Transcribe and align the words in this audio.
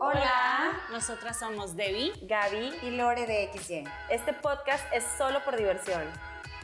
Hola. 0.00 0.78
Nosotras 0.92 1.40
somos 1.40 1.74
Debbie 1.74 2.12
Gaby 2.22 2.72
y 2.82 2.90
Lore 2.90 3.26
de 3.26 3.50
XY. 3.52 3.84
Este 4.10 4.32
podcast 4.32 4.84
es 4.92 5.04
solo 5.16 5.44
por 5.44 5.56
diversión. 5.56 6.02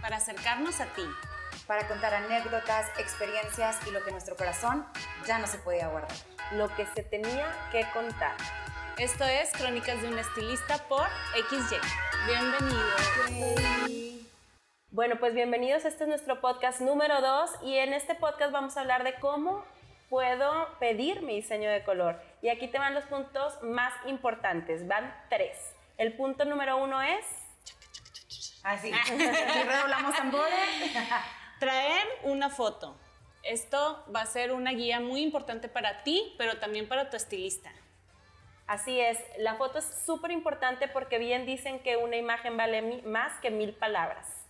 para 0.00 0.18
acercarnos 0.18 0.80
a 0.80 0.86
ti. 0.86 1.02
Para 1.66 1.88
contar 1.88 2.14
anécdotas, 2.14 2.86
experiencias 2.98 3.78
y 3.88 3.90
lo 3.90 4.04
que 4.04 4.12
nuestro 4.12 4.36
corazón 4.36 4.86
ya 5.26 5.38
no 5.38 5.46
se 5.46 5.58
podía 5.58 5.88
guardar. 5.88 6.16
Lo 6.52 6.68
que 6.76 6.86
se 6.94 7.02
tenía 7.02 7.46
que 7.72 7.86
contar. 7.92 8.36
Esto 8.98 9.24
es 9.24 9.50
Crónicas 9.52 10.00
de 10.02 10.08
un 10.08 10.18
estilista 10.18 10.78
por 10.88 11.06
XY. 11.48 11.76
Bienvenidos. 12.26 14.04
Bueno, 14.90 15.16
pues 15.18 15.34
bienvenidos. 15.34 15.84
Este 15.84 16.04
es 16.04 16.08
nuestro 16.08 16.40
podcast 16.40 16.80
número 16.80 17.20
2 17.20 17.50
y 17.62 17.78
en 17.78 17.94
este 17.94 18.14
podcast 18.14 18.52
vamos 18.52 18.76
a 18.76 18.82
hablar 18.82 19.02
de 19.02 19.14
cómo 19.14 19.64
puedo 20.08 20.68
pedir 20.78 21.22
mi 21.22 21.36
diseño 21.36 21.70
de 21.70 21.82
color. 21.82 22.20
Y 22.44 22.50
aquí 22.50 22.68
te 22.68 22.78
van 22.78 22.92
los 22.92 23.04
puntos 23.06 23.62
más 23.62 23.94
importantes. 24.04 24.86
Van 24.86 25.16
tres. 25.30 25.56
El 25.96 26.14
punto 26.14 26.44
número 26.44 26.76
uno 26.76 27.00
es 27.00 27.24
Así. 28.62 28.90
y 28.90 29.62
redoblamos 29.62 30.14
tambores. 30.14 30.92
Traer 31.58 32.06
una 32.22 32.50
foto. 32.50 33.00
Esto 33.44 34.04
va 34.14 34.20
a 34.20 34.26
ser 34.26 34.52
una 34.52 34.72
guía 34.72 35.00
muy 35.00 35.22
importante 35.22 35.70
para 35.70 36.02
ti, 36.02 36.34
pero 36.36 36.58
también 36.58 36.86
para 36.86 37.08
tu 37.08 37.16
estilista. 37.16 37.72
Así 38.66 39.00
es, 39.00 39.18
la 39.38 39.54
foto 39.54 39.78
es 39.78 39.86
súper 40.04 40.30
importante 40.30 40.86
porque 40.86 41.16
bien 41.16 41.46
dicen 41.46 41.80
que 41.80 41.96
una 41.96 42.16
imagen 42.16 42.58
vale 42.58 43.00
más 43.06 43.32
que 43.40 43.50
mil 43.50 43.72
palabras. 43.72 44.44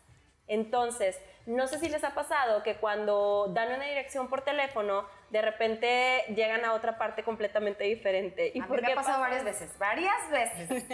Entonces, 0.48 1.20
no 1.46 1.68
sé 1.68 1.78
si 1.78 1.88
les 1.88 2.02
ha 2.02 2.14
pasado 2.14 2.64
que 2.64 2.76
cuando 2.76 3.46
dan 3.54 3.72
una 3.72 3.84
dirección 3.84 4.28
por 4.28 4.42
teléfono, 4.42 5.06
de 5.34 5.42
repente 5.42 6.22
llegan 6.28 6.64
a 6.64 6.74
otra 6.74 6.96
parte 6.96 7.24
completamente 7.24 7.82
diferente. 7.82 8.52
a 8.54 8.66
mí 8.66 8.80
me 8.80 8.92
ha 8.92 8.94
pasado 8.94 8.94
pasa 8.94 9.18
varias 9.18 9.44
veces, 9.44 9.78
varias 9.80 10.30
veces. 10.30 10.84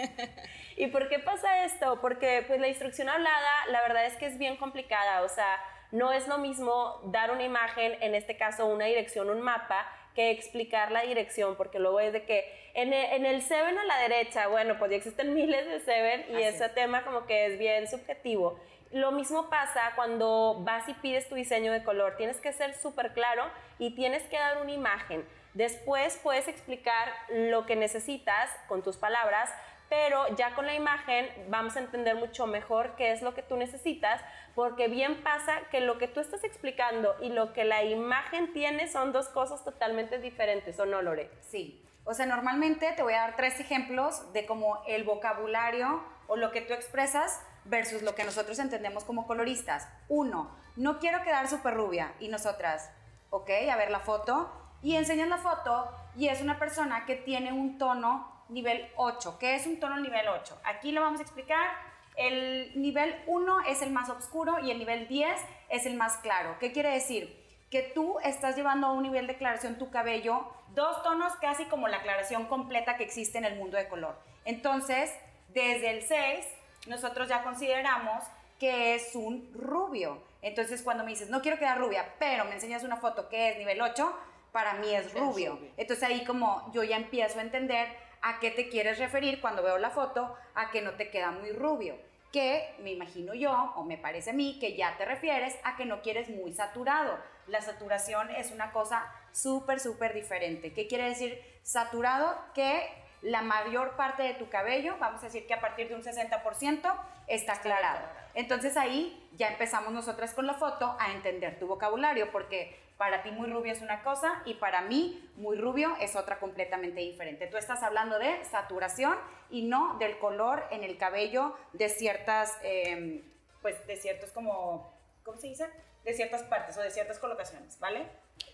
¿Y 0.77 0.87
por 0.87 1.09
qué 1.09 1.19
pasa 1.19 1.63
esto? 1.63 2.01
Porque 2.01 2.43
pues 2.47 2.59
la 2.59 2.67
instrucción 2.67 3.07
hablada, 3.07 3.67
la 3.67 3.83
verdad 3.83 4.07
es 4.07 4.15
que 4.15 4.25
es 4.25 4.39
bien 4.39 4.57
complicada, 4.57 5.21
o 5.21 5.29
sea, 5.29 5.59
no 5.91 6.11
es 6.11 6.27
lo 6.27 6.39
mismo 6.39 7.01
dar 7.03 7.29
una 7.29 7.43
imagen, 7.43 7.95
en 8.01 8.15
este 8.15 8.35
caso 8.35 8.65
una 8.65 8.85
dirección, 8.85 9.29
un 9.29 9.41
mapa, 9.41 9.87
que 10.15 10.31
explicar 10.31 10.91
la 10.91 11.01
dirección, 11.01 11.55
porque 11.55 11.77
luego 11.77 11.99
es 11.99 12.11
de 12.11 12.23
que 12.23 12.71
en 12.73 12.93
el, 12.93 13.13
en 13.13 13.25
el 13.27 13.43
Seven 13.43 13.77
a 13.77 13.83
la 13.83 13.97
derecha, 13.99 14.47
bueno, 14.47 14.79
pues 14.79 14.89
ya 14.89 14.97
existen 14.97 15.33
miles 15.35 15.67
de 15.67 15.81
Seven 15.81 16.25
y 16.29 16.35
Así 16.37 16.43
ese 16.45 16.65
es. 16.65 16.73
tema 16.73 17.03
como 17.03 17.27
que 17.27 17.45
es 17.45 17.59
bien 17.59 17.87
subjetivo. 17.87 18.59
Lo 18.91 19.11
mismo 19.11 19.49
pasa 19.49 19.93
cuando 19.95 20.57
vas 20.63 20.89
y 20.89 20.93
pides 20.95 21.29
tu 21.29 21.35
diseño 21.35 21.71
de 21.71 21.83
color. 21.83 22.17
Tienes 22.17 22.41
que 22.41 22.51
ser 22.51 22.73
súper 22.73 23.13
claro 23.13 23.45
y 23.79 23.95
tienes 23.95 24.23
que 24.23 24.37
dar 24.37 24.61
una 24.61 24.71
imagen. 24.71 25.25
Después 25.53 26.19
puedes 26.21 26.47
explicar 26.47 27.09
lo 27.29 27.65
que 27.65 27.75
necesitas 27.77 28.49
con 28.67 28.81
tus 28.83 28.97
palabras, 28.97 29.49
pero 29.89 30.27
ya 30.35 30.55
con 30.55 30.65
la 30.65 30.73
imagen 30.73 31.29
vamos 31.49 31.75
a 31.75 31.79
entender 31.79 32.15
mucho 32.15 32.47
mejor 32.47 32.95
qué 32.95 33.11
es 33.11 33.21
lo 33.21 33.33
que 33.33 33.43
tú 33.43 33.57
necesitas, 33.57 34.21
porque 34.55 34.87
bien 34.87 35.23
pasa 35.23 35.59
que 35.69 35.81
lo 35.81 35.97
que 35.97 36.07
tú 36.07 36.19
estás 36.19 36.43
explicando 36.43 37.15
y 37.21 37.29
lo 37.29 37.53
que 37.53 37.65
la 37.65 37.83
imagen 37.83 38.53
tiene 38.53 38.87
son 38.87 39.11
dos 39.11 39.27
cosas 39.27 39.63
totalmente 39.63 40.19
diferentes, 40.19 40.79
¿o 40.79 40.85
no, 40.85 41.01
Lore? 41.01 41.29
Sí. 41.41 41.85
O 42.03 42.13
sea, 42.13 42.25
normalmente 42.25 42.91
te 42.93 43.03
voy 43.03 43.13
a 43.13 43.19
dar 43.19 43.35
tres 43.35 43.59
ejemplos 43.59 44.33
de 44.33 44.45
cómo 44.45 44.81
el 44.87 45.03
vocabulario 45.03 46.03
o 46.27 46.35
lo 46.35 46.51
que 46.51 46.61
tú 46.61 46.73
expresas 46.73 47.45
versus 47.65 48.01
lo 48.01 48.15
que 48.15 48.23
nosotros 48.23 48.59
entendemos 48.59 49.03
como 49.03 49.27
coloristas. 49.27 49.87
Uno, 50.09 50.51
no 50.75 50.99
quiero 50.99 51.23
quedar 51.23 51.47
súper 51.47 51.75
rubia. 51.75 52.13
Y 52.19 52.27
nosotras, 52.27 52.89
ok, 53.29 53.49
a 53.71 53.75
ver 53.75 53.91
la 53.91 53.99
foto. 53.99 54.51
Y 54.81 54.95
enseñas 54.95 55.29
la 55.29 55.37
foto 55.37 55.91
y 56.15 56.27
es 56.27 56.41
una 56.41 56.57
persona 56.57 57.05
que 57.05 57.15
tiene 57.15 57.53
un 57.53 57.77
tono 57.77 58.45
nivel 58.49 58.89
8. 58.95 59.37
¿Qué 59.39 59.55
es 59.55 59.67
un 59.67 59.79
tono 59.79 59.97
nivel 59.99 60.27
8? 60.27 60.61
Aquí 60.63 60.91
lo 60.91 61.01
vamos 61.01 61.19
a 61.19 61.23
explicar. 61.23 61.69
El 62.17 62.71
nivel 62.81 63.15
1 63.27 63.61
es 63.67 63.81
el 63.81 63.91
más 63.91 64.09
oscuro 64.09 64.59
y 64.59 64.71
el 64.71 64.79
nivel 64.79 65.07
10 65.07 65.39
es 65.69 65.85
el 65.85 65.95
más 65.95 66.17
claro. 66.17 66.57
¿Qué 66.59 66.71
quiere 66.71 66.89
decir? 66.89 67.41
que 67.71 67.81
tú 67.81 68.19
estás 68.23 68.57
llevando 68.57 68.87
a 68.87 68.91
un 68.91 69.01
nivel 69.01 69.25
de 69.27 69.33
aclaración 69.33 69.77
tu 69.77 69.89
cabello, 69.89 70.45
dos 70.75 71.01
tonos 71.03 71.33
casi 71.37 71.65
como 71.65 71.87
la 71.87 71.97
aclaración 71.97 72.45
completa 72.47 72.97
que 72.97 73.05
existe 73.05 73.37
en 73.37 73.45
el 73.45 73.55
mundo 73.55 73.77
de 73.77 73.87
color. 73.87 74.19
Entonces, 74.43 75.09
desde 75.47 75.89
el 75.91 76.01
6, 76.03 76.45
nosotros 76.87 77.27
ya 77.29 77.43
consideramos 77.43 78.23
que 78.59 78.95
es 78.95 79.15
un 79.15 79.51
rubio. 79.53 80.21
Entonces, 80.41 80.81
cuando 80.81 81.03
me 81.03 81.11
dices, 81.11 81.29
no 81.29 81.41
quiero 81.41 81.57
quedar 81.57 81.79
rubia, 81.79 82.13
pero 82.19 82.45
me 82.45 82.53
enseñas 82.53 82.83
una 82.83 82.97
foto 82.97 83.27
que 83.29 83.49
es 83.49 83.57
nivel 83.57 83.81
8, 83.81 84.15
para 84.51 84.73
mí 84.75 84.93
es 84.93 85.13
rubio. 85.13 85.59
Entonces 85.77 86.03
ahí 86.03 86.25
como 86.25 86.69
yo 86.73 86.83
ya 86.83 86.97
empiezo 86.97 87.39
a 87.39 87.43
entender 87.43 87.87
a 88.21 88.39
qué 88.39 88.51
te 88.51 88.69
quieres 88.69 88.99
referir 88.99 89.41
cuando 89.41 89.63
veo 89.63 89.77
la 89.77 89.89
foto, 89.89 90.35
a 90.53 90.69
que 90.71 90.81
no 90.81 90.91
te 90.91 91.09
queda 91.09 91.31
muy 91.31 91.51
rubio. 91.51 91.97
Que 92.31 92.75
me 92.79 92.91
imagino 92.91 93.33
yo, 93.33 93.73
o 93.75 93.83
me 93.83 93.97
parece 93.97 94.29
a 94.29 94.33
mí, 94.33 94.57
que 94.59 94.75
ya 94.75 94.95
te 94.97 95.05
refieres 95.05 95.55
a 95.63 95.75
que 95.75 95.85
no 95.85 96.01
quieres 96.01 96.29
muy 96.29 96.53
saturado. 96.53 97.17
La 97.47 97.61
saturación 97.61 98.29
es 98.31 98.51
una 98.51 98.71
cosa 98.71 99.11
súper, 99.31 99.79
súper 99.79 100.13
diferente. 100.13 100.73
¿Qué 100.73 100.87
quiere 100.87 101.05
decir 101.05 101.41
saturado? 101.63 102.37
Que 102.53 102.87
la 103.21 103.41
mayor 103.41 103.95
parte 103.95 104.23
de 104.23 104.33
tu 104.33 104.49
cabello, 104.49 104.95
vamos 104.99 105.21
a 105.21 105.25
decir 105.25 105.45
que 105.45 105.53
a 105.53 105.61
partir 105.61 105.87
de 105.87 105.95
un 105.95 106.03
60%, 106.03 106.93
está 107.27 107.53
aclarado. 107.53 108.07
Entonces 108.33 108.77
ahí 108.77 109.29
ya 109.33 109.49
empezamos 109.49 109.93
nosotras 109.93 110.33
con 110.33 110.47
la 110.47 110.53
foto 110.53 110.95
a 110.99 111.11
entender 111.11 111.59
tu 111.59 111.67
vocabulario, 111.67 112.31
porque 112.31 112.77
para 112.97 113.23
ti 113.23 113.31
muy 113.31 113.49
rubio 113.49 113.71
es 113.73 113.81
una 113.81 114.03
cosa 114.03 114.41
y 114.45 114.55
para 114.55 114.81
mí 114.81 115.27
muy 115.35 115.57
rubio 115.57 115.95
es 115.99 116.15
otra 116.15 116.39
completamente 116.39 116.99
diferente. 117.01 117.47
Tú 117.47 117.57
estás 117.57 117.83
hablando 117.83 118.19
de 118.19 118.43
saturación 118.45 119.17
y 119.49 119.63
no 119.63 119.97
del 119.97 120.17
color 120.19 120.63
en 120.71 120.83
el 120.83 120.97
cabello 120.97 121.55
de 121.73 121.89
ciertas, 121.89 122.57
eh, 122.63 123.23
pues 123.61 123.85
de 123.87 123.95
ciertos 123.97 124.31
como, 124.31 124.93
¿cómo 125.23 125.37
se 125.37 125.47
dice? 125.47 125.67
De 126.03 126.13
ciertas 126.13 126.43
partes 126.43 126.77
o 126.77 126.81
de 126.81 126.89
ciertas 126.89 127.19
colocaciones, 127.19 127.79
¿vale? 127.79 128.07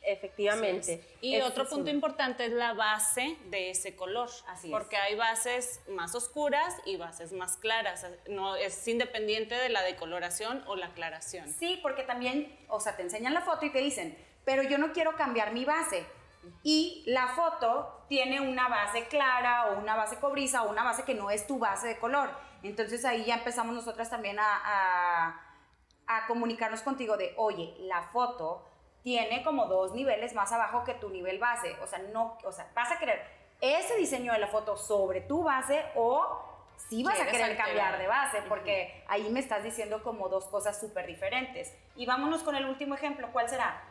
Efectivamente. 0.03 1.02
Y 1.22 1.35
Ese 1.35 1.44
otro 1.44 1.68
punto 1.68 1.90
importante 1.90 2.46
es 2.46 2.52
la 2.52 2.74
base 2.74 3.38
de 3.50 3.69
ese 3.69 3.96
color. 3.96 4.30
Así 4.47 4.68
es. 4.68 4.72
Porque 4.72 4.97
hay 4.97 5.16
bases 5.16 5.81
más 5.90 6.13
oscuras 6.16 6.75
y 6.86 6.97
bases 6.97 7.31
más 7.34 7.57
claras. 7.57 8.06
No 8.28 8.56
es 8.56 8.88
independiente 8.88 9.56
de 9.56 9.69
la 9.69 9.81
decoloración 9.84 10.63
o 10.68 10.75
la 10.75 10.88
aclaración. 10.88 11.52
Sí, 11.53 11.80
porque 11.81 12.03
también, 12.03 12.57
o 12.68 12.80
sea, 12.80 12.96
te 12.96 13.03
enseñan 13.03 13.34
la 13.34 13.41
foto 13.41 13.66
y 13.66 13.72
te 13.72 13.80
dicen, 13.80 14.18
pero 14.46 14.63
yo 14.63 14.78
no 14.78 14.94
quiero 14.94 15.16
cambiar 15.16 15.53
mi 15.53 15.66
base. 15.66 16.06
Y 16.63 17.03
la 17.07 17.30
foto 17.30 18.06
tiene 18.07 18.40
una 18.40 18.69
base 18.69 19.07
clara 19.07 19.68
o 19.68 19.80
una 19.80 19.96
base 19.96 20.18
cobriza 20.18 20.63
o 20.63 20.69
una 20.69 20.84
base 20.84 21.03
que 21.03 21.13
no 21.13 21.30
es 21.30 21.46
tu 21.47 21.59
base 21.59 21.88
de 21.88 21.97
color. 21.97 22.30
Entonces 22.63 23.06
ahí 23.06 23.25
ya 23.25 23.36
empezamos 23.36 23.75
nosotras 23.75 24.09
también 24.09 24.40
a, 24.40 24.46
a, 24.46 25.47
a 26.07 26.25
comunicarnos 26.28 26.81
contigo 26.81 27.18
de, 27.18 27.34
oye, 27.38 27.75
la 27.79 28.03
foto 28.03 28.63
tiene 29.03 29.44
como 29.44 29.66
dos 29.66 29.94
niveles 29.94 30.34
más 30.34 30.51
abajo 30.51 30.84
que 30.84 30.94
tu 30.94 31.09
nivel 31.09 31.40
base. 31.40 31.75
O 31.81 31.88
sea, 31.88 32.00
no, 32.00 32.38
o 32.44 32.51
sea, 32.51 32.69
vas 32.73 32.91
a 32.91 33.00
querer 33.00 33.22
ese 33.62 33.95
diseño 33.95 34.34
de 34.34 34.40
la 34.40 34.47
foto 34.47 34.78
sobre 34.78 35.22
tu 35.22 35.44
base 35.44 35.84
o 35.95 36.44
sí 36.90 37.03
vas 37.03 37.19
a 37.19 37.25
querer 37.25 37.44
alterar. 37.44 37.66
cambiar 37.68 37.97
de 38.00 38.07
base, 38.07 38.41
porque 38.47 39.03
ahí 39.07 39.29
me 39.29 39.40
estás 39.40 39.63
diciendo 39.63 40.03
como 40.03 40.29
dos 40.29 40.45
cosas 40.45 40.79
súper 40.79 41.07
diferentes. 41.07 41.73
Y 41.95 42.06
vámonos 42.06 42.44
con 42.44 42.56
el 42.56 42.66
último 42.66 42.95
ejemplo, 42.95 43.29
¿cuál 43.31 43.50
será? 43.50 43.81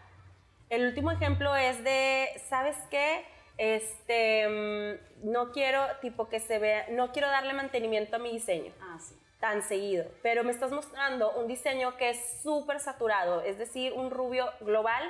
El 0.69 0.87
último 0.87 1.11
ejemplo 1.11 1.55
es 1.57 1.83
de, 1.85 2.29
¿sabes 2.49 2.77
qué? 2.91 3.25
Este, 3.59 4.49
mm, 4.49 5.31
no 5.31 5.51
quiero, 5.53 5.81
tipo, 6.01 6.29
que 6.29 6.41
se 6.41 6.59
vea, 6.59 6.87
no 6.91 7.13
quiero 7.13 7.29
darle 7.29 7.55
mantenimiento 7.55 8.17
a 8.17 8.19
mi 8.19 8.33
diseño 8.33 8.73
Ah, 8.81 8.99
sí. 8.99 9.19
Tan 9.41 9.63
seguido, 9.63 10.07
pero 10.23 10.45
me 10.45 10.51
estás 10.51 10.73
mostrando 10.73 11.33
un 11.33 11.47
diseño 11.47 11.97
que 11.97 12.11
es 12.11 12.41
súper 12.43 12.81
saturado, 12.81 13.43
es 13.43 13.59
decir, 13.59 13.93
un 13.93 14.11
rubio 14.11 14.51
global 14.61 15.03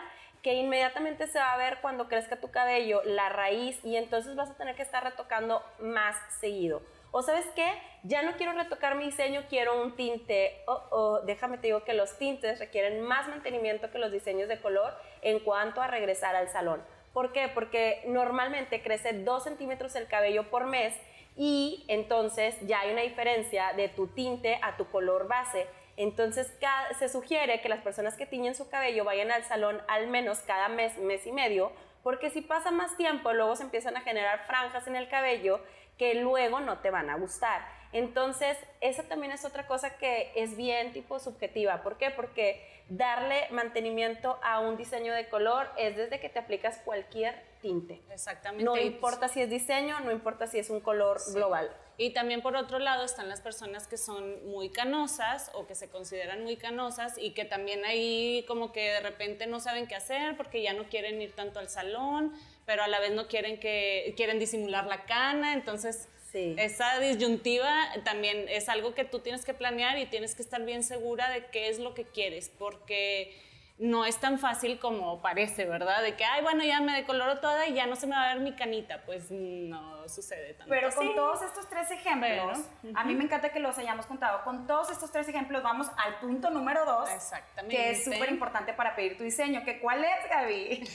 que 0.43 0.55
inmediatamente 0.55 1.27
se 1.27 1.39
va 1.39 1.55
a 1.55 1.57
ver 1.57 1.79
cuando 1.81 2.09
crezca 2.09 2.41
tu 2.41 2.51
cabello, 2.51 3.03
la 3.05 3.29
raíz, 3.29 3.85
y 3.85 3.97
entonces 3.97 4.37
vas 4.37 4.51
a 4.51 4.57
tener 4.57 4.77
que 4.77 4.83
estar 4.83 5.03
retocando 5.03 5.61
más 5.81 6.17
seguido. 6.39 6.83
O 7.11 7.23
sabes 7.23 7.47
qué, 7.57 7.67
ya 8.03 8.23
no 8.23 8.37
quiero 8.37 8.53
retocar 8.53 8.95
mi 8.95 9.07
diseño, 9.07 9.45
quiero 9.49 9.83
un 9.83 9.97
tinte. 9.97 10.63
Oh, 10.67 10.83
oh, 10.91 11.21
déjame 11.23 11.59
te 11.59 11.69
digo 11.69 11.83
que 11.83 11.95
los 11.95 12.19
tintes 12.19 12.59
requieren 12.59 13.01
más 13.03 13.27
mantenimiento 13.27 13.91
que 13.91 13.99
los 13.99 14.13
diseños 14.13 14.49
de 14.49 14.61
color 14.61 14.95
en 15.23 15.41
cuanto 15.41 15.81
a 15.81 15.87
regresar 15.87 16.37
al 16.37 16.49
salón. 16.49 16.83
¿Por 17.13 17.33
qué? 17.33 17.49
Porque 17.49 18.03
normalmente 18.07 18.83
crece 18.83 19.15
2 19.15 19.45
centímetros 19.45 19.97
el 19.97 20.07
cabello 20.07 20.51
por 20.51 20.67
mes 20.67 20.95
y 21.37 21.85
entonces 21.89 22.57
ya 22.63 22.81
hay 22.81 22.93
una 22.93 23.03
diferencia 23.03 23.73
de 23.75 23.89
tu 23.89 24.09
tinte 24.09 24.59
a 24.63 24.77
tu 24.77 24.87
color 24.91 25.29
base. 25.29 25.67
Entonces 25.97 26.53
se 26.99 27.09
sugiere 27.09 27.61
que 27.61 27.69
las 27.69 27.81
personas 27.81 28.17
que 28.17 28.27
tiñen 28.27 28.55
su 28.55 28.69
cabello 28.69 29.05
vayan 29.05 29.31
al 29.31 29.45
salón 29.45 29.81
al 29.89 30.09
menos 30.09 30.41
cada 30.41 30.69
mes, 30.69 30.97
mes 30.99 31.27
y 31.27 31.33
medio, 31.33 31.73
porque 32.03 32.31
si 32.31 32.41
pasa 32.41 32.71
más 32.71 32.97
tiempo 32.97 33.33
luego 33.33 33.57
se 33.57 33.65
empiezan 33.65 33.97
a 33.97 34.03
generar 34.03 34.47
franjas 34.47 34.87
en 34.87 34.97
el 34.97 35.09
cabello 35.09 35.61
que 35.99 36.15
luego 36.15 36.61
no 36.61 36.79
te 36.79 36.91
van 36.91 37.11
a 37.11 37.17
gustar. 37.17 37.76
Entonces, 37.97 38.59
esa 38.83 39.05
también 39.05 39.33
es 39.33 39.47
otra 39.47 39.67
cosa 39.67 39.97
que 39.97 40.31
es 40.37 40.55
bien 40.55 40.93
tipo 40.93 41.19
subjetiva. 41.19 41.83
¿Por 41.83 41.97
qué? 41.97 42.11
Porque 42.11 42.63
darle 42.91 43.49
mantenimiento 43.53 44.39
a 44.43 44.61
un 44.61 44.77
diseño 44.77 45.15
de 45.15 45.31
color 45.31 45.67
es 45.79 45.97
desde 45.97 46.21
que 46.21 46.29
te 46.29 46.39
aplicas 46.39 46.79
cualquier 46.85 47.43
tinte. 47.63 48.03
Exactamente. 48.11 48.65
No 48.65 48.77
importa 48.77 49.29
si 49.29 49.41
es 49.41 49.49
diseño, 49.49 49.99
no 50.01 50.13
importa 50.13 50.47
si 50.47 50.59
es 50.59 50.69
un 50.69 50.81
color 50.81 51.19
global. 51.33 51.75
Y 51.97 52.11
también 52.11 52.43
por 52.43 52.55
otro 52.55 52.79
lado 52.79 53.03
están 53.03 53.31
las 53.31 53.41
personas 53.41 53.87
que 53.87 53.97
son 53.97 54.47
muy 54.47 54.69
canosas 54.69 55.51
o 55.55 55.67
que 55.67 55.75
se 55.75 55.89
consideran 55.89 56.43
muy 56.43 56.59
canosas 56.59 57.17
y 57.17 57.31
que 57.31 57.47
también 57.47 57.87
ahí 57.87 58.45
como 58.47 58.73
que 58.73 58.93
de 58.93 59.01
repente 59.01 59.47
no 59.47 59.59
saben 59.59 59.87
qué 59.87 59.95
hacer 59.95 60.37
porque 60.37 60.61
ya 60.61 60.75
no 60.75 60.85
quieren 60.91 61.23
ir 61.23 61.35
tanto 61.35 61.61
al 61.61 61.71
salón, 61.71 62.35
pero 62.67 62.83
a 62.83 62.89
la 62.89 63.01
vez 63.01 63.13
no 63.13 63.27
quieren 63.27 63.59
que 63.59 64.13
quieren 64.19 64.39
disimular 64.39 64.85
la 64.85 65.07
cana, 65.07 65.55
entonces 65.55 66.11
Sí. 66.33 66.55
esa 66.59 66.99
disyuntiva 66.99 67.71
también 68.05 68.47
es 68.49 68.69
algo 68.69 68.95
que 68.95 69.05
tú 69.05 69.21
tienes 69.21 69.45
que 69.45 69.55
planear 69.55 69.97
y 69.99 70.07
tienes 70.07 70.35
que 70.35 70.43
estar 70.43 70.63
bien 70.65 70.83
segura 70.83 71.31
de 71.31 71.47
qué 71.47 71.69
es 71.69 71.79
lo 71.79 71.95
que 71.95 72.05
quieres, 72.05 72.49
porque 72.59 73.35
no 73.79 74.07
es 74.07 74.17
tan 74.19 74.39
fácil 74.39 74.79
como 74.79 75.21
parece, 75.21 75.67
¿verdad? 75.67 76.03
De 76.03 76.17
que, 76.17 76.25
ay, 76.25 76.43
bueno, 76.43 76.65
ya 76.65 76.81
me 76.81 76.93
decoloro 76.97 77.41
toda 77.41 77.67
y 77.67 77.75
ya 77.75 77.87
no 77.87 77.95
se 77.95 78.07
me 78.07 78.17
va 78.17 78.31
a 78.31 78.35
ver 78.35 78.43
mi 78.43 78.55
canita. 78.57 79.03
Pues 79.05 79.31
no 79.31 80.09
sucede 80.09 80.55
tanto 80.55 80.71
Pero 80.71 80.89
así. 80.89 80.97
con 80.97 81.15
todos 81.15 81.43
estos 81.43 81.69
tres 81.69 81.91
ejemplos, 81.91 82.59
Pero, 82.81 82.99
a 82.99 83.05
mí 83.05 83.15
me 83.15 83.25
encanta 83.25 83.51
que 83.51 83.61
los 83.61 83.77
hayamos 83.77 84.07
contado. 84.07 84.43
Con 84.45 84.67
todos 84.67 84.91
estos 84.91 85.13
tres 85.13 85.29
ejemplos 85.29 85.63
vamos 85.63 85.89
al 85.99 86.19
punto 86.21 86.49
número 86.49 86.87
dos, 86.87 87.11
Exactamente. 87.11 87.77
que 87.77 87.91
es 87.91 88.05
súper 88.05 88.31
importante 88.31 88.73
para 88.73 88.97
pedir 88.97 89.19
tu 89.19 89.25
diseño. 89.25 89.63
¿Que 89.63 89.79
¿Cuál 89.79 90.05
es, 90.05 90.31
Gaby? 90.31 90.89